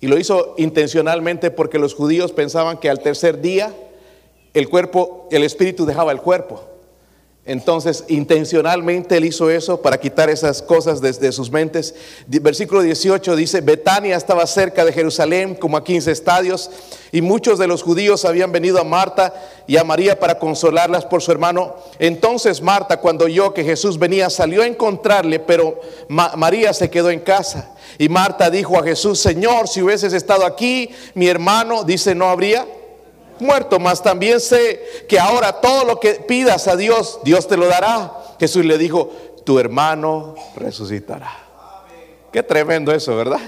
Y 0.00 0.06
lo 0.06 0.18
hizo 0.18 0.54
intencionalmente 0.56 1.50
porque 1.50 1.78
los 1.78 1.94
judíos 1.94 2.32
pensaban 2.32 2.78
que 2.78 2.88
al 2.88 3.00
tercer 3.00 3.40
día 3.40 3.74
el 4.54 4.68
cuerpo, 4.68 5.28
el 5.30 5.44
espíritu 5.44 5.86
dejaba 5.86 6.12
el 6.12 6.20
cuerpo. 6.20 6.64
Entonces, 7.46 8.04
intencionalmente 8.08 9.16
él 9.16 9.24
hizo 9.24 9.48
eso 9.48 9.80
para 9.80 9.98
quitar 9.98 10.28
esas 10.28 10.60
cosas 10.60 11.00
desde 11.00 11.32
sus 11.32 11.50
mentes. 11.50 11.94
Versículo 12.26 12.82
18 12.82 13.34
dice, 13.34 13.62
Betania 13.62 14.16
estaba 14.16 14.46
cerca 14.46 14.84
de 14.84 14.92
Jerusalén, 14.92 15.54
como 15.54 15.78
a 15.78 15.82
15 15.82 16.10
estadios, 16.10 16.70
y 17.12 17.22
muchos 17.22 17.58
de 17.58 17.66
los 17.66 17.82
judíos 17.82 18.26
habían 18.26 18.52
venido 18.52 18.78
a 18.78 18.84
Marta 18.84 19.34
y 19.66 19.78
a 19.78 19.84
María 19.84 20.20
para 20.20 20.38
consolarlas 20.38 21.06
por 21.06 21.22
su 21.22 21.32
hermano. 21.32 21.76
Entonces 21.98 22.60
Marta, 22.60 23.00
cuando 23.00 23.24
oyó 23.24 23.54
que 23.54 23.64
Jesús 23.64 23.98
venía, 23.98 24.28
salió 24.28 24.62
a 24.62 24.66
encontrarle, 24.66 25.40
pero 25.40 25.80
María 26.08 26.74
se 26.74 26.90
quedó 26.90 27.10
en 27.10 27.20
casa. 27.20 27.74
Y 27.96 28.10
Marta 28.10 28.50
dijo 28.50 28.78
a 28.78 28.84
Jesús, 28.84 29.18
Señor, 29.18 29.66
si 29.66 29.82
hubieses 29.82 30.12
estado 30.12 30.44
aquí, 30.44 30.90
mi 31.14 31.26
hermano, 31.26 31.84
dice, 31.84 32.14
no 32.14 32.28
habría 32.28 32.66
muerto, 33.40 33.78
mas 33.78 34.02
también 34.02 34.40
sé 34.40 35.04
que 35.08 35.18
ahora 35.18 35.60
todo 35.60 35.84
lo 35.84 36.00
que 36.00 36.14
pidas 36.14 36.68
a 36.68 36.76
Dios, 36.76 37.20
Dios 37.24 37.46
te 37.48 37.56
lo 37.56 37.66
dará. 37.66 38.12
Jesús 38.38 38.64
le 38.64 38.78
dijo, 38.78 39.10
tu 39.44 39.58
hermano 39.58 40.34
resucitará. 40.56 41.30
Qué 42.32 42.42
tremendo 42.42 42.92
eso, 42.92 43.16
¿verdad? 43.16 43.40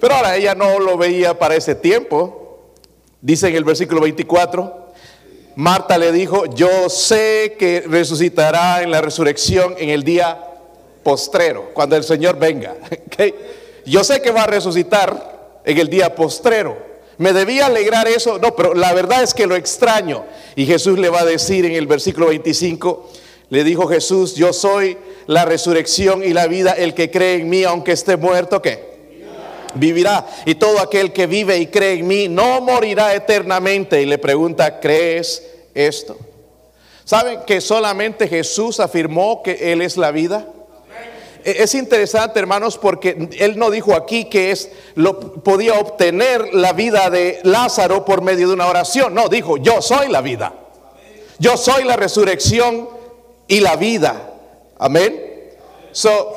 Pero 0.00 0.14
ahora 0.14 0.36
ella 0.36 0.54
no 0.54 0.78
lo 0.78 0.96
veía 0.96 1.38
para 1.38 1.54
ese 1.54 1.74
tiempo. 1.74 2.58
Dice 3.20 3.48
en 3.48 3.56
el 3.56 3.64
versículo 3.64 4.00
24, 4.00 4.88
Marta 5.56 5.96
le 5.96 6.12
dijo, 6.12 6.46
yo 6.46 6.88
sé 6.88 7.56
que 7.58 7.84
resucitará 7.86 8.82
en 8.82 8.90
la 8.90 9.00
resurrección 9.00 9.74
en 9.78 9.90
el 9.90 10.02
día 10.02 10.38
postrero, 11.02 11.70
cuando 11.72 11.96
el 11.96 12.04
Señor 12.04 12.38
venga. 12.38 12.74
Yo 13.86 14.02
sé 14.02 14.22
que 14.22 14.30
va 14.30 14.44
a 14.44 14.46
resucitar 14.46 15.60
en 15.62 15.76
el 15.76 15.90
día 15.90 16.14
postrero. 16.14 16.93
¿Me 17.18 17.32
debía 17.32 17.66
alegrar 17.66 18.08
eso? 18.08 18.38
No, 18.38 18.56
pero 18.56 18.74
la 18.74 18.92
verdad 18.92 19.22
es 19.22 19.34
que 19.34 19.46
lo 19.46 19.56
extraño. 19.56 20.24
Y 20.56 20.66
Jesús 20.66 20.98
le 20.98 21.08
va 21.08 21.20
a 21.20 21.24
decir 21.24 21.64
en 21.64 21.72
el 21.72 21.86
versículo 21.86 22.28
25, 22.28 23.08
le 23.50 23.64
dijo 23.64 23.86
Jesús, 23.86 24.34
yo 24.34 24.52
soy 24.52 24.96
la 25.26 25.44
resurrección 25.44 26.24
y 26.24 26.32
la 26.32 26.46
vida, 26.46 26.72
el 26.72 26.94
que 26.94 27.10
cree 27.10 27.36
en 27.36 27.48
mí, 27.48 27.64
aunque 27.64 27.92
esté 27.92 28.16
muerto, 28.16 28.60
¿qué? 28.60 28.94
Vivirá. 29.74 30.26
Y 30.46 30.54
todo 30.54 30.80
aquel 30.80 31.12
que 31.12 31.26
vive 31.26 31.58
y 31.58 31.66
cree 31.66 31.94
en 31.94 32.06
mí 32.06 32.28
no 32.28 32.60
morirá 32.60 33.14
eternamente. 33.14 34.00
Y 34.02 34.06
le 34.06 34.18
pregunta, 34.18 34.80
¿crees 34.80 35.42
esto? 35.74 36.16
¿Saben 37.04 37.40
que 37.46 37.60
solamente 37.60 38.28
Jesús 38.28 38.80
afirmó 38.80 39.42
que 39.42 39.72
Él 39.72 39.82
es 39.82 39.96
la 39.96 40.10
vida? 40.10 40.48
Es 41.44 41.74
interesante, 41.74 42.38
hermanos, 42.38 42.78
porque 42.78 43.28
él 43.38 43.58
no 43.58 43.70
dijo 43.70 43.94
aquí 43.94 44.26
que 44.26 44.50
es 44.50 44.70
lo 44.94 45.18
podía 45.20 45.74
obtener 45.78 46.54
la 46.54 46.72
vida 46.72 47.10
de 47.10 47.40
Lázaro 47.42 48.04
por 48.04 48.22
medio 48.22 48.48
de 48.48 48.54
una 48.54 48.66
oración. 48.66 49.14
No, 49.14 49.28
dijo, 49.28 49.56
"Yo 49.58 49.82
soy 49.82 50.08
la 50.08 50.20
vida. 50.20 50.54
Yo 51.38 51.56
soy 51.56 51.84
la 51.84 51.96
resurrección 51.96 52.88
y 53.48 53.60
la 53.60 53.76
vida. 53.76 54.30
Amén. 54.78 55.52
So, 55.92 56.34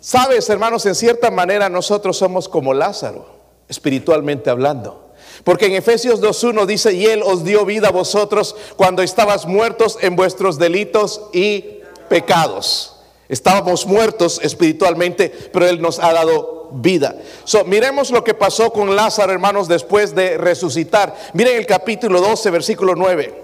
sabes, 0.00 0.48
hermanos, 0.48 0.86
en 0.86 0.94
cierta 0.94 1.30
manera 1.30 1.68
nosotros 1.68 2.16
somos 2.16 2.48
como 2.48 2.74
Lázaro, 2.74 3.26
espiritualmente 3.68 4.50
hablando. 4.50 5.12
Porque 5.44 5.66
en 5.66 5.74
Efesios 5.74 6.20
2.1 6.20 6.66
dice, 6.66 6.92
y 6.92 7.06
Él 7.06 7.22
os 7.24 7.44
dio 7.44 7.64
vida 7.64 7.88
a 7.88 7.92
vosotros 7.92 8.54
cuando 8.76 9.02
estabas 9.02 9.46
muertos 9.46 9.98
en 10.00 10.14
vuestros 10.14 10.58
delitos 10.58 11.22
y 11.32 11.80
pecados. 12.08 12.91
Estábamos 13.32 13.86
muertos 13.86 14.38
espiritualmente, 14.42 15.30
pero 15.30 15.66
Él 15.66 15.80
nos 15.80 15.98
ha 15.98 16.12
dado 16.12 16.68
vida. 16.74 17.16
Miremos 17.64 18.10
lo 18.10 18.22
que 18.22 18.34
pasó 18.34 18.70
con 18.70 18.94
Lázaro, 18.94 19.32
hermanos, 19.32 19.68
después 19.68 20.14
de 20.14 20.36
resucitar. 20.36 21.16
Miren 21.32 21.56
el 21.56 21.64
capítulo 21.64 22.20
12, 22.20 22.50
versículo 22.50 22.94
9. 22.94 23.42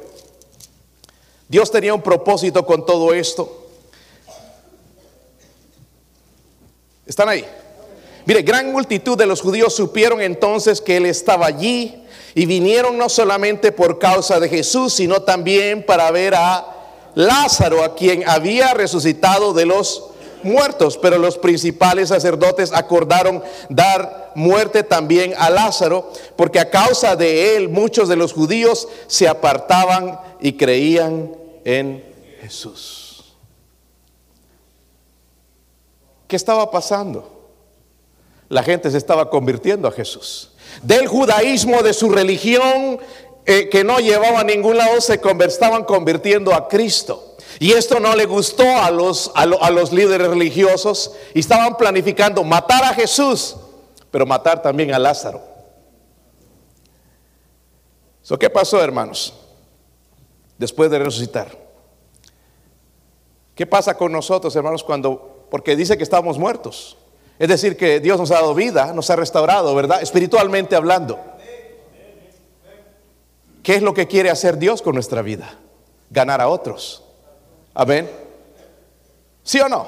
Dios 1.49 1.71
tenía 1.71 1.95
un 1.95 2.03
propósito 2.03 2.67
con 2.67 2.85
todo 2.85 3.15
esto. 3.15 3.71
¿Están 7.07 7.31
ahí? 7.31 7.47
Mire, 8.27 8.43
gran 8.43 8.71
multitud 8.71 9.17
de 9.17 9.25
los 9.25 9.41
judíos 9.41 9.75
supieron 9.75 10.21
entonces 10.21 10.83
que 10.83 10.99
Él 10.99 11.07
estaba 11.07 11.47
allí 11.47 12.05
y 12.35 12.45
vinieron 12.45 12.99
no 12.99 13.09
solamente 13.09 13.73
por 13.73 13.99
causa 13.99 14.39
de 14.39 14.51
Jesús, 14.51 14.93
sino 14.93 15.23
también 15.23 15.87
para 15.87 16.11
ver 16.11 16.35
a 16.35 16.75
Lázaro, 17.19 17.83
a 17.83 17.97
quien 17.97 18.23
había 18.29 18.75
resucitado 18.75 19.53
de 19.53 19.67
los 19.67 20.05
muertos. 20.45 20.97
Pero 20.97 21.19
los 21.19 21.37
principales 21.37 22.11
sacerdotes 22.11 22.73
acordaron 22.73 23.43
dar 23.69 24.31
muerte 24.37 24.85
también 24.85 25.35
a 25.37 25.51
Lázaro, 25.51 26.13
porque 26.37 26.61
a 26.61 26.71
causa 26.71 27.17
de 27.17 27.57
él 27.57 27.71
muchos 27.71 28.09
de 28.09 28.15
los 28.15 28.33
judíos 28.33 28.87
se 29.09 29.27
apartaban 29.27 30.21
y 30.41 30.53
creían 30.53 31.35
en 31.65 32.05
Jesús. 32.41 33.35
¿Qué 36.29 36.37
estaba 36.37 36.71
pasando? 36.71 37.51
La 38.49 38.63
gente 38.63 38.93
se 38.93 38.99
estaba 38.99 39.29
convirtiendo 39.29 39.89
a 39.89 39.91
Jesús. 39.93 40.53
Del 40.83 41.09
judaísmo, 41.09 41.83
de 41.83 41.93
su 41.93 42.11
religión, 42.11 43.01
eh, 43.51 43.71
que 43.71 43.83
no 43.83 43.99
llevaba 43.99 44.41
a 44.41 44.45
ningún 44.45 44.77
lado, 44.77 45.01
se 45.01 45.19
estaban 45.47 45.85
convirtiendo 45.85 46.53
a 46.53 46.69
Cristo. 46.69 47.35
Y 47.59 47.73
esto 47.73 47.99
no 47.99 48.15
le 48.15 48.27
gustó 48.27 48.63
a 48.63 48.91
los, 48.91 49.33
a, 49.35 49.71
los 49.71 49.91
líderes 49.91 50.29
religiosos 50.29 51.13
y 51.33 51.41
estaban 51.41 51.79
planificando 51.79 52.45
matar 52.45 52.85
a 52.85 52.93
Jesús, 52.93 53.57
pero 54.11 54.27
matar 54.27 54.61
también 54.61 54.93
a 54.93 54.99
Lázaro. 54.99 55.41
¿Qué 58.39 58.51
pasó, 58.51 58.83
hermanos? 58.83 59.33
Después 60.59 60.91
de 60.91 60.99
resucitar. 60.99 61.49
¿Qué 63.55 63.65
pasa 63.67 63.97
con 63.97 64.13
nosotros, 64.13 64.55
hermanos, 64.57 64.85
cuando, 64.85 65.47
porque 65.51 65.75
dice 65.75 65.97
que 65.97 66.03
estamos 66.03 66.39
muertos? 66.39 66.99
Es 67.39 67.49
decir, 67.49 67.79
que 67.79 67.99
Dios 67.99 68.19
nos 68.21 68.31
ha 68.31 68.35
dado 68.35 68.55
vida, 68.55 68.93
nos 68.93 69.09
ha 69.09 69.17
restaurado, 69.17 69.75
¿verdad? 69.75 70.03
Espiritualmente 70.03 70.77
hablando. 70.77 71.38
¿Qué 73.69 73.75
es 73.75 73.83
lo 73.83 73.93
que 73.93 74.07
quiere 74.07 74.31
hacer 74.31 74.57
Dios 74.57 74.81
con 74.81 74.95
nuestra 74.95 75.21
vida? 75.21 75.59
Ganar 76.09 76.41
a 76.41 76.49
otros. 76.49 77.03
Amén. 77.75 78.11
¿Sí 79.43 79.61
o 79.61 79.69
no? 79.69 79.87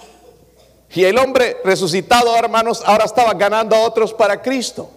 Y 0.94 1.02
el 1.02 1.16
hombre 1.16 1.56
resucitado, 1.64 2.36
hermanos, 2.36 2.82
ahora 2.84 3.06
estaba 3.06 3.32
ganando 3.32 3.74
a 3.74 3.80
otros 3.80 4.12
para 4.12 4.42
Cristo 4.42 4.90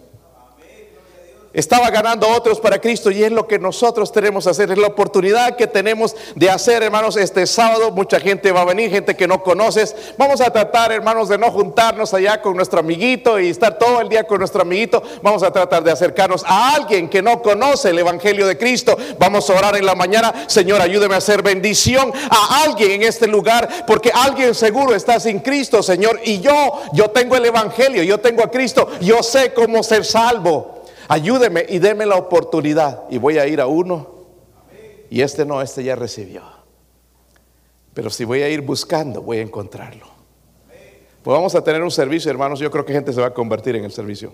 estaba 1.57 1.89
ganando 1.89 2.27
otros 2.29 2.59
para 2.59 2.79
Cristo 2.79 3.09
y 3.09 3.23
es 3.23 3.31
lo 3.31 3.47
que 3.47 3.57
nosotros 3.57 4.11
tenemos 4.11 4.43
que 4.43 4.51
hacer, 4.51 4.69
es 4.69 4.77
la 4.77 4.85
oportunidad 4.85 5.55
que 5.55 5.65
tenemos 5.65 6.15
de 6.35 6.51
hacer, 6.51 6.83
hermanos, 6.83 7.17
este 7.17 7.47
sábado. 7.47 7.89
Mucha 7.89 8.19
gente 8.19 8.51
va 8.51 8.61
a 8.61 8.65
venir, 8.65 8.91
gente 8.91 9.15
que 9.15 9.27
no 9.27 9.41
conoces. 9.41 9.95
Vamos 10.19 10.39
a 10.39 10.51
tratar, 10.51 10.91
hermanos, 10.91 11.29
de 11.29 11.39
no 11.39 11.49
juntarnos 11.49 12.13
allá 12.13 12.43
con 12.43 12.55
nuestro 12.55 12.79
amiguito 12.79 13.39
y 13.39 13.49
estar 13.49 13.79
todo 13.79 14.01
el 14.01 14.07
día 14.07 14.25
con 14.25 14.37
nuestro 14.37 14.61
amiguito. 14.61 15.01
Vamos 15.23 15.41
a 15.41 15.51
tratar 15.51 15.83
de 15.83 15.89
acercarnos 15.89 16.43
a 16.45 16.75
alguien 16.75 17.09
que 17.09 17.23
no 17.23 17.41
conoce 17.41 17.89
el 17.89 17.97
Evangelio 17.97 18.45
de 18.45 18.55
Cristo. 18.55 18.95
Vamos 19.17 19.49
a 19.49 19.55
orar 19.55 19.77
en 19.77 19.85
la 19.87 19.95
mañana, 19.95 20.45
Señor, 20.45 20.79
ayúdeme 20.79 21.15
a 21.15 21.17
hacer 21.17 21.41
bendición 21.41 22.13
a 22.29 22.65
alguien 22.65 22.91
en 22.91 23.03
este 23.03 23.25
lugar, 23.25 23.67
porque 23.87 24.11
alguien 24.13 24.53
seguro 24.53 24.93
está 24.93 25.19
sin 25.19 25.39
Cristo, 25.39 25.81
Señor. 25.81 26.19
Y 26.23 26.39
yo, 26.39 26.81
yo 26.93 27.09
tengo 27.09 27.35
el 27.35 27.45
Evangelio, 27.45 28.03
yo 28.03 28.19
tengo 28.19 28.43
a 28.43 28.51
Cristo, 28.51 28.87
yo 29.01 29.23
sé 29.23 29.55
cómo 29.55 29.81
ser 29.81 30.05
salvo. 30.05 30.76
Ayúdeme 31.07 31.65
y 31.69 31.79
déme 31.79 32.05
la 32.05 32.15
oportunidad. 32.15 33.03
Y 33.09 33.17
voy 33.17 33.37
a 33.37 33.47
ir 33.47 33.61
a 33.61 33.67
uno. 33.67 34.15
Y 35.09 35.21
este 35.21 35.45
no, 35.45 35.61
este 35.61 35.83
ya 35.83 35.95
recibió. 35.95 36.43
Pero 37.93 38.09
si 38.09 38.25
voy 38.25 38.41
a 38.41 38.49
ir 38.49 38.61
buscando, 38.61 39.21
voy 39.21 39.37
a 39.37 39.41
encontrarlo. 39.41 40.05
Pues 41.23 41.35
vamos 41.35 41.55
a 41.55 41.63
tener 41.63 41.81
un 41.81 41.91
servicio, 41.91 42.29
hermanos. 42.29 42.59
Yo 42.59 42.69
creo 42.69 42.85
que 42.85 42.93
gente 42.93 43.13
se 43.13 43.21
va 43.21 43.27
a 43.27 43.33
convertir 43.33 43.75
en 43.75 43.85
el 43.85 43.91
servicio. 43.91 44.33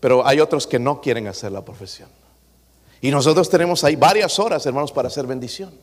Pero 0.00 0.26
hay 0.26 0.40
otros 0.40 0.66
que 0.66 0.78
no 0.78 1.00
quieren 1.00 1.26
hacer 1.26 1.52
la 1.52 1.64
profesión. 1.64 2.08
Y 3.00 3.10
nosotros 3.10 3.50
tenemos 3.50 3.84
ahí 3.84 3.96
varias 3.96 4.38
horas, 4.38 4.64
hermanos, 4.66 4.92
para 4.92 5.08
hacer 5.08 5.26
bendición. 5.26 5.74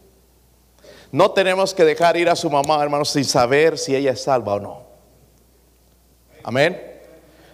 No 1.12 1.32
tenemos 1.32 1.74
que 1.74 1.84
dejar 1.84 2.16
ir 2.18 2.30
a 2.30 2.36
su 2.36 2.50
mamá, 2.50 2.82
hermanos, 2.82 3.10
sin 3.10 3.26
saber 3.26 3.78
si 3.78 3.96
ella 3.96 4.12
es 4.12 4.24
salva 4.24 4.56
o 4.56 4.60
no. 4.60 4.84
Amén. 6.44 6.91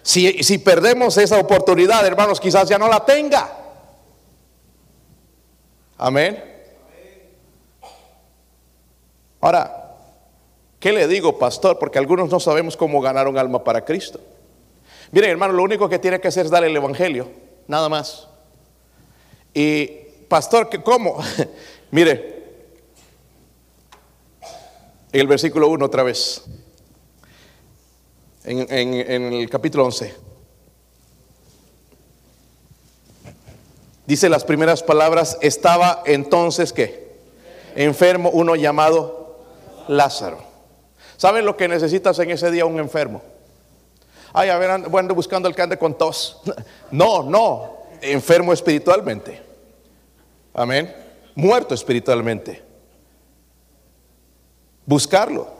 Si, 0.08 0.56
perdemos 0.56 1.18
esa 1.18 1.38
oportunidad, 1.38 2.06
hermanos, 2.06 2.40
quizás 2.40 2.66
ya 2.66 2.78
no 2.78 2.88
la 2.88 3.04
tenga. 3.04 3.46
Amén. 5.98 6.42
Ahora, 9.38 9.98
¿qué 10.80 10.92
le 10.92 11.06
digo, 11.06 11.38
pastor? 11.38 11.78
Porque 11.78 11.98
algunos 11.98 12.30
no 12.30 12.40
sabemos 12.40 12.74
cómo 12.74 13.02
ganar 13.02 13.28
un 13.28 13.36
alma 13.36 13.62
para 13.62 13.84
Cristo. 13.84 14.18
Miren, 15.10 15.28
hermano, 15.28 15.52
lo 15.52 15.62
único 15.62 15.90
que 15.90 15.98
tiene 15.98 16.18
que 16.18 16.28
hacer 16.28 16.46
es 16.46 16.50
dar 16.50 16.64
el 16.64 16.74
Evangelio, 16.74 17.28
nada 17.66 17.90
más. 17.90 18.28
Y, 19.52 19.88
pastor, 20.26 20.70
¿cómo? 20.82 21.18
Mire, 21.90 22.44
el 25.12 25.26
versículo 25.26 25.68
1 25.68 25.84
otra 25.84 26.02
vez 26.02 26.44
en, 28.44 29.32
el 29.32 29.50
capítulo 29.50 29.84
11. 29.86 30.14
Dice 34.06 34.28
las 34.28 34.44
primeras 34.44 34.82
palabras, 34.82 35.36
estaba 35.42 36.02
entonces 36.06 36.72
que 36.72 37.18
enfermo 37.76 38.30
uno 38.30 38.56
llamado 38.56 39.44
Lázaro. 39.86 40.38
¿Saben 41.16 41.44
lo 41.44 41.56
que 41.56 41.68
necesitas 41.68 42.18
en 42.20 42.30
ese 42.30 42.50
día 42.50 42.64
un 42.64 42.78
enfermo? 42.78 43.22
Ay, 44.32 44.50
a 44.50 44.58
ver, 44.58 44.70
ando, 44.70 45.14
buscando 45.14 45.48
al 45.48 45.54
que 45.54 45.76
con 45.76 45.96
tos. 45.96 46.40
No, 46.90 47.22
no, 47.22 47.78
enfermo 48.00 48.52
espiritualmente. 48.52 49.42
Amén. 50.54 50.94
Muerto 51.34 51.74
espiritualmente. 51.74 52.62
Buscarlo. 54.86 55.57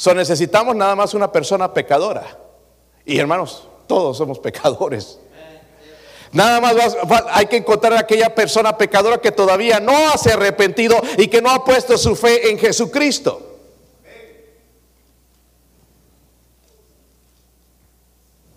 So 0.00 0.14
necesitamos 0.14 0.74
nada 0.74 0.96
más 0.96 1.12
una 1.12 1.30
persona 1.30 1.74
pecadora. 1.74 2.38
Y 3.04 3.18
hermanos, 3.18 3.68
todos 3.86 4.16
somos 4.16 4.38
pecadores. 4.38 5.18
Nada 6.32 6.58
más 6.58 6.96
hay 7.28 7.44
que 7.44 7.58
encontrar 7.58 7.92
a 7.92 8.00
aquella 8.00 8.34
persona 8.34 8.78
pecadora 8.78 9.18
que 9.18 9.30
todavía 9.30 9.78
no 9.78 9.92
ha 10.08 10.16
se 10.16 10.32
arrepentido 10.32 10.96
y 11.18 11.28
que 11.28 11.42
no 11.42 11.50
ha 11.50 11.62
puesto 11.66 11.98
su 11.98 12.16
fe 12.16 12.50
en 12.50 12.58
Jesucristo. 12.58 13.58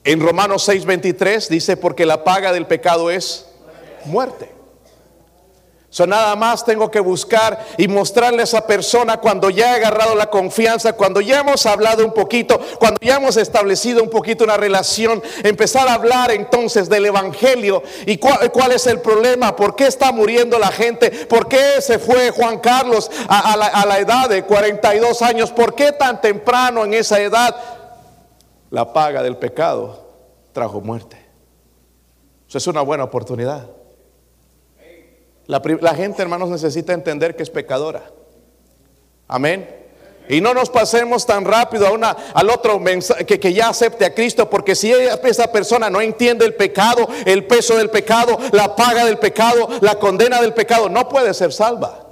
En 0.05 0.21
Romanos 0.21 0.65
6:23 0.69 1.49
dice, 1.49 1.75
porque 1.75 2.05
la 2.05 2.23
paga 2.23 2.53
del 2.53 2.67
pecado 2.67 3.11
es 3.11 3.49
muerte. 4.05 4.49
So, 5.93 6.07
nada 6.07 6.35
más 6.35 6.65
tengo 6.65 6.89
que 6.89 6.99
buscar 6.99 7.67
y 7.77 7.87
mostrarle 7.87 8.41
a 8.41 8.45
esa 8.45 8.65
persona 8.65 9.17
cuando 9.17 9.51
ya 9.51 9.73
he 9.73 9.75
agarrado 9.75 10.15
la 10.15 10.27
confianza, 10.27 10.93
cuando 10.93 11.21
ya 11.21 11.41
hemos 11.41 11.67
hablado 11.67 12.03
un 12.03 12.15
poquito, 12.15 12.59
cuando 12.79 12.97
ya 12.99 13.17
hemos 13.17 13.37
establecido 13.37 14.01
un 14.01 14.09
poquito 14.09 14.43
una 14.43 14.57
relación, 14.57 15.21
empezar 15.43 15.87
a 15.87 15.93
hablar 15.93 16.31
entonces 16.31 16.89
del 16.89 17.05
Evangelio 17.05 17.83
y 18.07 18.17
cuál, 18.17 18.71
es 18.71 18.87
el 18.87 19.01
problema, 19.01 19.55
por 19.55 19.75
qué 19.75 19.85
está 19.85 20.11
muriendo 20.11 20.57
la 20.57 20.71
gente, 20.71 21.11
por 21.27 21.47
qué 21.47 21.79
se 21.79 21.99
fue 21.99 22.31
Juan 22.31 22.57
Carlos 22.57 23.11
a, 23.27 23.55
la, 23.55 23.67
a 23.67 23.85
la 23.85 23.99
edad 23.99 24.27
de 24.27 24.45
42 24.45 25.21
años, 25.21 25.51
por 25.51 25.75
qué 25.75 25.91
tan 25.91 26.19
temprano 26.19 26.85
en 26.85 26.95
esa 26.95 27.21
edad. 27.21 27.55
La 28.71 28.91
paga 28.91 29.21
del 29.21 29.37
pecado 29.37 30.09
trajo 30.53 30.81
muerte. 30.81 31.23
Eso 32.49 32.57
es 32.57 32.65
una 32.65 32.81
buena 32.81 33.03
oportunidad. 33.03 33.82
La, 35.45 35.95
gente, 35.95 36.21
hermanos, 36.21 36.49
necesita 36.49 36.93
entender 36.93 37.35
que 37.35 37.43
es 37.43 37.49
pecadora. 37.49 38.03
Amén. 39.27 39.83
Y 40.29 40.39
no 40.39 40.53
nos 40.53 40.69
pasemos 40.69 41.25
tan 41.25 41.43
rápido 41.43 41.85
a 41.85 41.91
una, 41.91 42.11
al 42.33 42.49
otro 42.49 42.81
que, 43.27 43.39
que 43.39 43.53
ya 43.53 43.69
acepte 43.69 44.05
a 44.05 44.13
Cristo, 44.13 44.49
porque 44.49 44.73
si 44.73 44.91
esa 44.91 45.51
persona 45.51 45.89
no 45.89 45.99
entiende 45.99 46.45
el 46.45 46.55
pecado, 46.55 47.07
el 47.25 47.45
peso 47.45 47.75
del 47.75 47.89
pecado, 47.89 48.37
la 48.53 48.73
paga 48.75 49.03
del 49.03 49.19
pecado, 49.19 49.67
la 49.81 49.99
condena 49.99 50.41
del 50.41 50.53
pecado, 50.53 50.87
no 50.87 51.09
puede 51.09 51.33
ser 51.33 51.51
salva. 51.51 52.03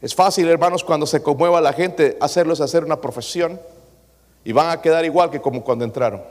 Es 0.00 0.14
fácil, 0.14 0.48
hermanos, 0.48 0.82
cuando 0.82 1.06
se 1.06 1.22
conmueva 1.22 1.60
la 1.60 1.72
gente, 1.72 2.16
hacerlos 2.20 2.60
hacer 2.60 2.82
una 2.82 3.00
profesión 3.00 3.60
y 4.44 4.52
van 4.52 4.70
a 4.70 4.80
quedar 4.80 5.04
igual 5.04 5.30
que 5.30 5.40
como 5.40 5.62
cuando 5.62 5.84
entraron. 5.84 6.24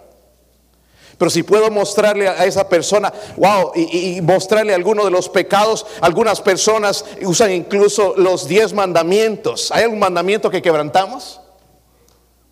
Pero 1.21 1.29
si 1.29 1.43
puedo 1.43 1.69
mostrarle 1.69 2.27
a 2.27 2.45
esa 2.45 2.67
persona, 2.67 3.13
wow, 3.37 3.73
y, 3.75 4.19
mostrarle 4.21 4.73
alguno 4.73 5.05
de 5.05 5.11
los 5.11 5.29
pecados, 5.29 5.85
algunas 6.01 6.41
personas 6.41 7.05
usan 7.21 7.51
incluso 7.51 8.15
los 8.17 8.47
diez 8.47 8.73
mandamientos. 8.73 9.71
¿Hay 9.71 9.83
algún 9.83 9.99
mandamiento 9.99 10.49
que 10.49 10.63
quebrantamos? 10.63 11.39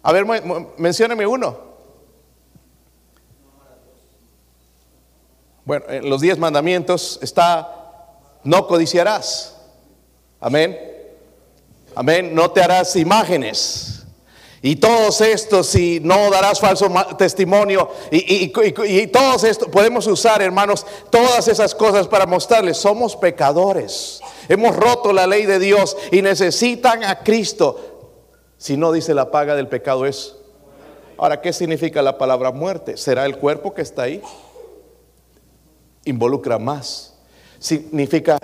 A 0.03 0.12
ver, 0.13 0.23
mencióneme 0.77 1.25
uno. 1.25 1.58
Bueno, 5.65 5.86
en 5.89 6.08
los 6.08 6.21
diez 6.21 6.38
mandamientos 6.38 7.17
está, 7.23 7.75
no 8.43 8.67
codiciarás. 8.67 9.58
Amén. 10.39 10.79
Amén. 11.95 12.36
No 12.36 12.51
te 12.51 12.62
harás 12.62 12.95
imágenes. 12.95 13.88
Y 14.62 14.76
todos 14.76 15.22
estos, 15.22 15.67
si 15.67 16.02
no 16.02 16.30
darás 16.30 16.60
falso 16.60 16.91
testimonio, 17.17 17.89
y, 18.12 18.52
y, 18.52 19.08
todos 19.08 19.45
estos, 19.45 19.69
podemos 19.69 20.06
usar, 20.08 20.41
hermanos, 20.41 20.86
todas 21.10 21.48
esas 21.48 21.74
cosas 21.74 22.08
para 22.08 22.26
mostrarles, 22.26 22.78
somos 22.78 23.15
pecadores. 23.15 24.19
Hemos 24.50 24.76
roto 24.76 25.13
la 25.13 25.28
ley 25.28 25.45
de 25.45 25.60
Dios 25.60 25.95
y 26.12 26.22
necesitan 26.22 27.04
a 27.06 27.24
Cristo. 27.24 28.12
Si 28.58 28.76
no 28.76 28.91
dice 28.91 29.13
la 29.13 29.32
paga 29.32 29.56
del 29.56 29.69
pecado 29.69 30.06
es. 30.06 30.36
Ahora, 31.17 31.39
¿qué 31.41 31.54
significa 31.54 32.02
la 32.02 32.17
palabra 32.17 32.52
muerte? 32.52 32.98
¿Será 32.98 33.26
el 33.26 33.38
cuerpo 33.38 33.74
que 33.74 33.82
está 33.82 34.04
ahí? 34.04 34.22
Involucra 36.04 36.60
más. 36.60 37.15
Significa 37.60 38.38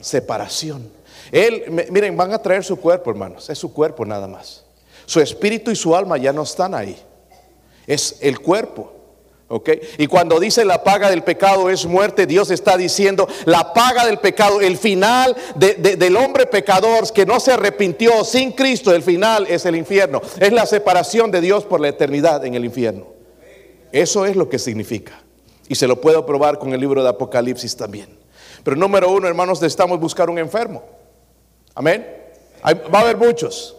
separación. 0.00 0.90
Él, 1.32 1.86
miren, 1.90 2.16
van 2.16 2.32
a 2.32 2.38
traer 2.38 2.64
su 2.64 2.76
cuerpo, 2.76 3.10
hermanos. 3.10 3.48
Es 3.48 3.58
su 3.58 3.72
cuerpo 3.72 4.04
nada 4.04 4.26
más. 4.26 4.63
Su 5.06 5.20
espíritu 5.20 5.70
y 5.70 5.76
su 5.76 5.94
alma 5.94 6.16
ya 6.18 6.32
no 6.32 6.42
están 6.42 6.74
ahí. 6.74 6.98
Es 7.86 8.18
el 8.20 8.40
cuerpo. 8.40 8.92
¿ok? 9.48 9.70
Y 9.98 10.06
cuando 10.06 10.40
dice 10.40 10.64
la 10.64 10.82
paga 10.82 11.10
del 11.10 11.22
pecado 11.22 11.70
es 11.70 11.86
muerte, 11.86 12.26
Dios 12.26 12.50
está 12.50 12.76
diciendo 12.76 13.28
la 13.44 13.72
paga 13.72 14.06
del 14.06 14.18
pecado, 14.18 14.60
el 14.60 14.76
final 14.76 15.36
del 15.56 16.16
hombre 16.16 16.46
pecador 16.46 17.12
que 17.12 17.26
no 17.26 17.38
se 17.40 17.52
arrepintió 17.52 18.24
sin 18.24 18.52
Cristo, 18.52 18.94
el 18.94 19.02
final 19.02 19.46
es 19.48 19.66
el 19.66 19.76
infierno. 19.76 20.20
Es 20.40 20.52
la 20.52 20.66
separación 20.66 21.30
de 21.30 21.40
Dios 21.40 21.64
por 21.64 21.80
la 21.80 21.88
eternidad 21.88 22.44
en 22.44 22.54
el 22.54 22.64
infierno. 22.64 23.06
Eso 23.92 24.26
es 24.26 24.34
lo 24.34 24.48
que 24.48 24.58
significa. 24.58 25.20
Y 25.68 25.76
se 25.76 25.86
lo 25.86 26.00
puedo 26.00 26.26
probar 26.26 26.58
con 26.58 26.72
el 26.74 26.80
libro 26.80 27.02
de 27.02 27.08
Apocalipsis 27.08 27.76
también. 27.76 28.18
Pero 28.64 28.76
número 28.76 29.10
uno, 29.10 29.28
hermanos, 29.28 29.60
necesitamos 29.60 30.00
buscar 30.00 30.28
un 30.28 30.38
enfermo. 30.38 30.82
Amén. 31.74 32.06
va 32.64 32.98
a 32.98 33.02
haber 33.02 33.16
muchos. 33.16 33.76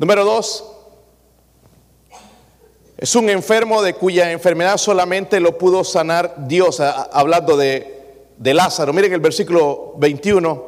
Número 0.00 0.24
dos, 0.24 0.64
es 2.96 3.14
un 3.14 3.28
enfermo 3.28 3.82
de 3.82 3.92
cuya 3.92 4.32
enfermedad 4.32 4.78
solamente 4.78 5.40
lo 5.40 5.58
pudo 5.58 5.84
sanar 5.84 6.36
Dios, 6.38 6.80
hablando 6.80 7.54
de, 7.54 8.24
de 8.38 8.54
Lázaro. 8.54 8.94
Miren 8.94 9.12
el 9.12 9.20
versículo 9.20 9.92
21, 9.98 10.64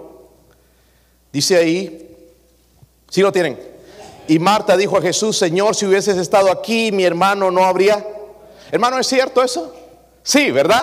dice 1.33 1.57
ahí, 1.57 2.15
si 3.09 3.23
lo 3.23 3.33
tienen? 3.33 3.59
Y 4.29 4.39
Marta 4.39 4.77
dijo 4.77 4.99
a 4.99 5.01
Jesús, 5.01 5.39
Señor, 5.39 5.75
si 5.77 5.87
hubieses 5.87 6.19
estado 6.19 6.51
aquí, 6.51 6.93
mi 6.93 7.05
hermano 7.05 7.51
no 7.51 7.65
habría. 7.65 8.07
Hermano, 8.71 8.99
¿es 8.99 9.07
cierto 9.07 9.43
eso? 9.43 9.75
Sí, 10.23 10.51
¿verdad? 10.51 10.83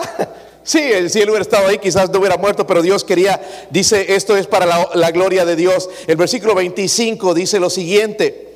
Sí, 0.64 1.10
si 1.10 1.20
él 1.22 1.30
hubiera 1.30 1.42
estado 1.42 1.68
ahí, 1.68 1.78
quizás 1.78 2.10
no 2.10 2.20
hubiera 2.20 2.38
muerto, 2.38 2.68
pero 2.68 2.82
Dios 2.82 3.04
quería, 3.04 3.42
dice, 3.70 4.14
esto 4.16 4.38
es 4.38 4.46
para 4.46 4.88
la, 4.94 5.12
gloria 5.12 5.46
de 5.46 5.56
Dios. 5.56 5.90
El 6.06 6.18
versículo 6.18 6.54
25 6.56 7.34
dice 7.34 7.60
lo 7.60 7.70
siguiente. 7.70 8.48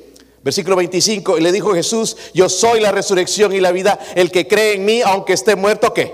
Versículo 0.42 0.76
25, 0.76 1.38
y 1.38 1.40
le 1.40 1.52
dijo 1.52 1.72
Jesús, 1.74 2.18
yo 2.34 2.50
soy 2.50 2.78
la 2.80 2.92
resurrección 2.92 3.54
y 3.54 3.60
la 3.60 3.72
vida, 3.72 3.98
el 4.14 4.30
que 4.30 4.46
cree 4.46 4.74
en 4.74 4.84
mí, 4.84 5.00
aunque 5.00 5.32
esté 5.32 5.56
muerto, 5.56 5.94
¿qué? 5.94 6.12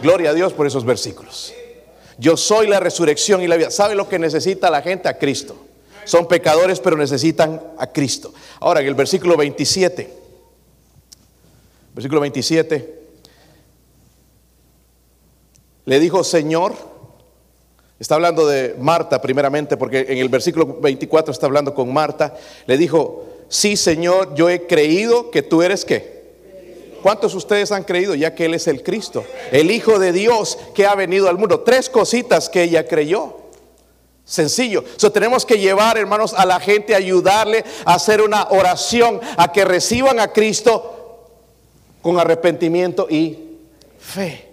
Gloria 0.00 0.30
a 0.30 0.34
Dios 0.34 0.54
por 0.54 0.66
esos 0.66 0.86
versículos. 0.86 1.52
Yo 2.16 2.38
soy 2.38 2.66
la 2.66 2.80
resurrección 2.80 3.42
y 3.42 3.46
la 3.46 3.56
vida. 3.56 3.70
¿Sabe 3.70 3.94
lo 3.94 4.08
que 4.08 4.18
necesita 4.18 4.70
la 4.70 4.80
gente? 4.80 5.08
A 5.08 5.18
Cristo. 5.18 5.56
Son 6.04 6.26
pecadores, 6.26 6.80
pero 6.80 6.96
necesitan 6.96 7.62
a 7.76 7.86
Cristo. 7.88 8.32
Ahora, 8.60 8.80
en 8.80 8.86
el 8.86 8.94
versículo 8.94 9.36
27, 9.36 10.10
versículo 11.94 12.22
27, 12.22 12.97
le 15.88 16.00
dijo, 16.00 16.22
Señor, 16.22 16.74
está 17.98 18.16
hablando 18.16 18.46
de 18.46 18.76
Marta 18.78 19.22
primeramente, 19.22 19.78
porque 19.78 20.04
en 20.06 20.18
el 20.18 20.28
versículo 20.28 20.78
24 20.82 21.32
está 21.32 21.46
hablando 21.46 21.72
con 21.72 21.90
Marta, 21.90 22.36
le 22.66 22.76
dijo, 22.76 23.24
sí, 23.48 23.74
Señor, 23.74 24.34
yo 24.34 24.50
he 24.50 24.66
creído 24.66 25.30
que 25.30 25.40
tú 25.40 25.62
eres 25.62 25.86
qué. 25.86 26.18
¿Cuántos 27.02 27.32
de 27.32 27.38
ustedes 27.38 27.72
han 27.72 27.84
creído 27.84 28.14
ya 28.14 28.34
que 28.34 28.44
Él 28.44 28.52
es 28.52 28.66
el 28.66 28.82
Cristo, 28.82 29.24
el 29.50 29.70
Hijo 29.70 29.98
de 29.98 30.12
Dios 30.12 30.58
que 30.74 30.84
ha 30.84 30.94
venido 30.94 31.26
al 31.26 31.38
mundo? 31.38 31.60
Tres 31.60 31.88
cositas 31.88 32.50
que 32.50 32.64
ella 32.64 32.86
creyó. 32.86 33.38
Sencillo. 34.26 34.84
So, 34.98 35.10
tenemos 35.10 35.46
que 35.46 35.56
llevar, 35.56 35.96
hermanos, 35.96 36.34
a 36.34 36.44
la 36.44 36.60
gente, 36.60 36.94
ayudarle 36.94 37.64
a 37.86 37.94
hacer 37.94 38.20
una 38.20 38.48
oración, 38.50 39.22
a 39.38 39.52
que 39.52 39.64
reciban 39.64 40.20
a 40.20 40.34
Cristo 40.34 41.24
con 42.02 42.18
arrepentimiento 42.18 43.06
y 43.08 43.38
fe. 43.98 44.47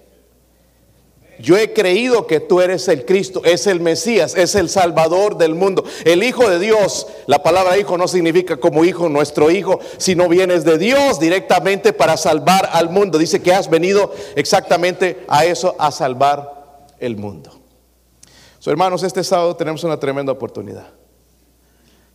Yo 1.37 1.57
he 1.57 1.73
creído 1.73 2.27
que 2.27 2.39
tú 2.39 2.61
eres 2.61 2.87
el 2.87 3.05
Cristo, 3.05 3.41
es 3.43 3.67
el 3.67 3.81
Mesías, 3.81 4.35
es 4.35 4.55
el 4.55 4.69
Salvador 4.69 5.37
del 5.37 5.53
mundo, 5.53 5.83
el 6.05 6.23
Hijo 6.23 6.49
de 6.49 6.59
Dios. 6.59 7.07
La 7.27 7.43
palabra 7.43 7.77
hijo 7.77 7.97
no 7.97 8.07
significa 8.07 8.57
como 8.57 8.85
hijo, 8.85 9.09
nuestro 9.09 9.51
hijo, 9.51 9.79
sino 9.97 10.29
vienes 10.29 10.63
de 10.63 10.77
Dios 10.77 11.19
directamente 11.19 11.91
para 11.91 12.15
salvar 12.15 12.69
al 12.71 12.89
mundo. 12.89 13.17
Dice 13.17 13.41
que 13.41 13.53
has 13.53 13.69
venido 13.69 14.13
exactamente 14.35 15.25
a 15.27 15.45
eso, 15.45 15.75
a 15.77 15.91
salvar 15.91 16.87
el 16.99 17.17
mundo. 17.17 17.51
So, 18.59 18.71
hermanos, 18.71 19.03
este 19.03 19.23
sábado 19.23 19.55
tenemos 19.55 19.83
una 19.83 19.99
tremenda 19.99 20.31
oportunidad. 20.31 20.87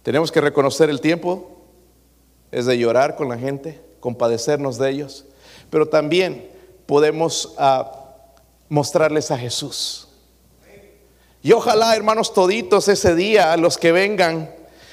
Tenemos 0.02 0.32
que 0.32 0.40
reconocer 0.40 0.88
el 0.88 1.00
tiempo, 1.00 1.50
es 2.50 2.64
de 2.64 2.78
llorar 2.78 3.16
con 3.16 3.28
la 3.28 3.36
gente, 3.36 3.82
compadecernos 4.00 4.78
de 4.78 4.90
ellos, 4.90 5.26
pero 5.68 5.86
también 5.86 6.48
podemos... 6.86 7.54
Uh, 7.58 7.99
mostrarles 8.70 9.30
a 9.30 9.36
Jesús. 9.36 10.08
Y 11.42 11.52
ojalá, 11.52 11.94
hermanos 11.94 12.32
toditos, 12.32 12.88
ese 12.88 13.14
día, 13.14 13.54
los 13.56 13.76
que 13.76 13.92
vengan, 13.92 14.50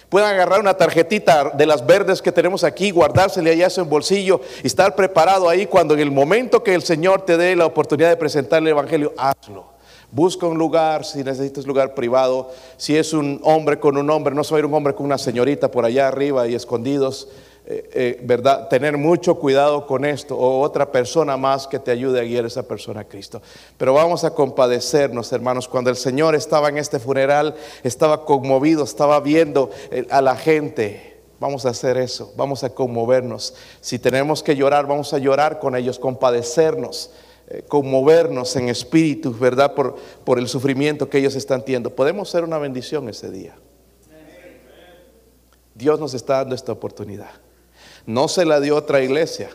puedan 0.10 0.34
agarrar 0.34 0.60
una 0.60 0.76
tarjetita 0.76 1.52
de 1.52 1.66
las 1.66 1.86
verdes 1.86 2.22
que 2.22 2.32
tenemos 2.32 2.64
aquí, 2.64 2.92
guardársele 2.92 3.52
allá 3.52 3.68
en 3.76 3.90
bolsillo 3.90 4.42
y 4.64 4.68
estar 4.68 4.96
preparado 4.96 5.48
ahí 5.48 5.68
cuando 5.68 5.94
en 5.94 6.00
el 6.00 6.12
momento 6.12 6.64
que 6.64 6.74
el 6.74 6.84
Señor 6.84 7.22
te 7.22 7.38
dé 7.38 7.56
la 7.56 7.66
oportunidad 7.66 8.10
de 8.10 8.18
presentar 8.18 8.62
el 8.62 8.70
Evangelio, 8.70 9.14
hazlo. 9.18 9.78
Busca 10.10 10.48
un 10.48 10.58
lugar, 10.58 11.04
si 11.04 11.22
necesitas 11.22 11.66
lugar 11.66 11.94
privado, 11.94 12.50
si 12.78 12.96
es 12.96 13.12
un 13.12 13.42
hombre 13.44 13.78
con 13.78 13.98
un 13.98 14.10
hombre, 14.10 14.34
no 14.34 14.42
ir 14.58 14.66
un 14.66 14.74
hombre 14.74 14.96
con 14.96 15.06
una 15.06 15.18
señorita 15.18 15.70
por 15.70 15.84
allá 15.84 16.08
arriba 16.08 16.48
y 16.48 16.56
escondidos. 16.56 17.28
Eh, 17.70 17.90
eh, 17.94 18.20
¿verdad? 18.24 18.70
Tener 18.70 18.98
mucho 18.98 19.36
cuidado 19.36 19.86
con 19.86 20.06
esto 20.06 20.38
o 20.38 20.62
otra 20.62 20.90
persona 20.90 21.36
más 21.36 21.68
que 21.68 21.80
te 21.80 21.92
ayude 21.92 22.22
a 22.22 22.24
guiar 22.24 22.46
a 22.46 22.48
esa 22.48 22.64
persona 22.64 23.02
a 23.02 23.04
Cristo. 23.04 23.42
Pero 23.78 23.94
vamos 23.94 24.24
a 24.24 24.34
compadecernos, 24.34 25.34
hermanos. 25.34 25.68
Cuando 25.68 25.90
el 25.90 25.98
Señor 25.98 26.34
estaba 26.34 26.70
en 26.70 26.78
este 26.78 26.98
funeral, 26.98 27.56
estaba 27.84 28.24
conmovido, 28.24 28.86
estaba 28.86 29.20
viendo 29.20 29.70
eh, 29.92 30.08
a 30.10 30.22
la 30.22 30.38
gente. 30.38 31.18
Vamos 31.42 31.66
a 31.66 31.72
hacer 31.72 31.98
eso, 31.98 32.32
vamos 32.38 32.64
a 32.64 32.70
conmovernos. 32.70 33.54
Si 33.82 34.00
tenemos 34.00 34.42
que 34.42 34.56
llorar, 34.56 34.88
vamos 34.88 35.14
a 35.14 35.18
llorar 35.18 35.60
con 35.60 35.76
ellos, 35.76 36.00
compadecernos, 36.00 37.12
conmovernos 37.68 38.56
en 38.56 38.70
espíritu, 38.70 39.38
¿verdad? 39.38 39.76
Por, 39.76 39.98
por 40.24 40.40
el 40.40 40.48
sufrimiento 40.48 41.10
que 41.10 41.18
ellos 41.18 41.36
están 41.36 41.64
teniendo. 41.66 41.90
Podemos 41.90 42.30
ser 42.30 42.46
una 42.46 42.58
bendición 42.58 43.10
ese 43.10 43.30
día. 43.30 43.58
Dios 45.76 46.00
nos 46.00 46.14
está 46.14 46.38
dando 46.38 46.56
esta 46.56 46.72
oportunidad. 46.72 47.47
No 48.08 48.28
se 48.28 48.44
la 48.44 48.60
dio 48.60 48.76
otra 48.76 49.04
iglesia, 49.04 49.52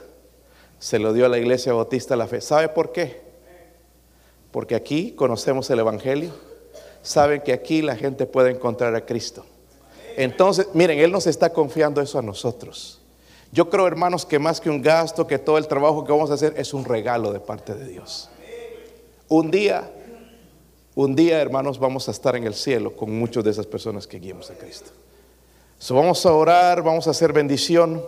se 0.79 1.01
lo 1.01 1.13
dio 1.13 1.27
a 1.27 1.29
la 1.29 1.39
iglesia 1.39 1.73
bautista 1.73 2.15
la 2.15 2.29
fe. 2.29 2.41
¿Sabe 2.41 2.69
por 2.69 2.93
qué? 2.93 3.21
Porque 4.53 4.77
aquí 4.77 5.11
conocemos 5.11 5.69
el 5.71 5.81
Evangelio, 5.81 6.31
saben 7.03 7.41
que 7.41 7.53
aquí 7.53 7.83
la 7.83 7.97
gente 7.97 8.27
puede 8.27 8.53
encontrar 8.53 8.95
a 8.95 9.05
Cristo. 9.05 9.45
Entonces, 10.17 10.69
miren, 10.73 11.01
Él 11.01 11.11
nos 11.11 11.27
está 11.27 11.53
confiando 11.53 12.01
eso 12.01 12.21
a 12.21 12.23
nosotros. 12.23 13.01
Yo 13.51 13.69
creo, 13.69 13.89
hermanos, 13.89 14.25
que 14.25 14.39
más 14.39 14.61
que 14.61 14.71
un 14.71 14.81
gasto, 14.81 15.27
que 15.27 15.41
todo 15.41 15.59
el 15.59 15.67
trabajo 15.67 16.05
que 16.05 16.13
vamos 16.13 16.31
a 16.31 16.35
hacer 16.35 16.55
es 16.57 16.73
un 16.73 16.85
regalo 16.85 17.33
de 17.33 17.41
parte 17.41 17.75
de 17.75 17.89
Dios. 17.89 18.31
Un 19.29 19.51
día 19.51 19.91
un 20.95 21.17
día, 21.17 21.41
hermanos, 21.41 21.79
vamos 21.79 22.07
a 22.09 22.11
estar 22.11 22.37
en 22.37 22.45
el 22.45 22.53
cielo 22.53 22.95
con 22.95 23.11
muchas 23.11 23.43
de 23.45 23.51
esas 23.51 23.67
personas 23.67 24.07
que 24.07 24.19
guiamos 24.19 24.51
a 24.51 24.55
Cristo. 24.55 24.91
Vamos 25.89 26.27
a 26.27 26.33
orar, 26.33 26.83
vamos 26.83 27.07
a 27.09 27.13
hacer 27.13 27.33
bendición. 27.33 28.05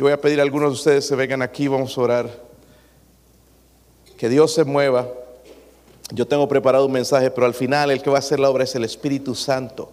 Yo 0.00 0.04
voy 0.04 0.14
a 0.14 0.20
pedir 0.22 0.40
a 0.40 0.42
algunos 0.44 0.70
de 0.70 0.74
ustedes 0.76 1.06
se 1.06 1.14
vengan 1.14 1.42
aquí, 1.42 1.68
vamos 1.68 1.98
a 1.98 2.00
orar. 2.00 2.30
Que 4.16 4.30
Dios 4.30 4.54
se 4.54 4.64
mueva. 4.64 5.06
Yo 6.10 6.26
tengo 6.26 6.48
preparado 6.48 6.86
un 6.86 6.92
mensaje, 6.92 7.30
pero 7.30 7.46
al 7.46 7.52
final 7.52 7.90
el 7.90 8.00
que 8.00 8.08
va 8.08 8.16
a 8.16 8.20
hacer 8.20 8.40
la 8.40 8.48
obra 8.48 8.64
es 8.64 8.74
el 8.74 8.84
Espíritu 8.84 9.34
Santo. 9.34 9.90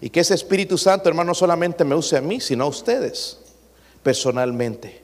Y 0.00 0.10
que 0.10 0.18
ese 0.18 0.34
Espíritu 0.34 0.76
Santo, 0.76 1.08
hermano, 1.08 1.28
no 1.28 1.34
solamente 1.34 1.84
me 1.84 1.94
use 1.94 2.16
a 2.16 2.20
mí, 2.20 2.40
sino 2.40 2.64
a 2.64 2.66
ustedes 2.66 3.38
personalmente. 4.02 5.02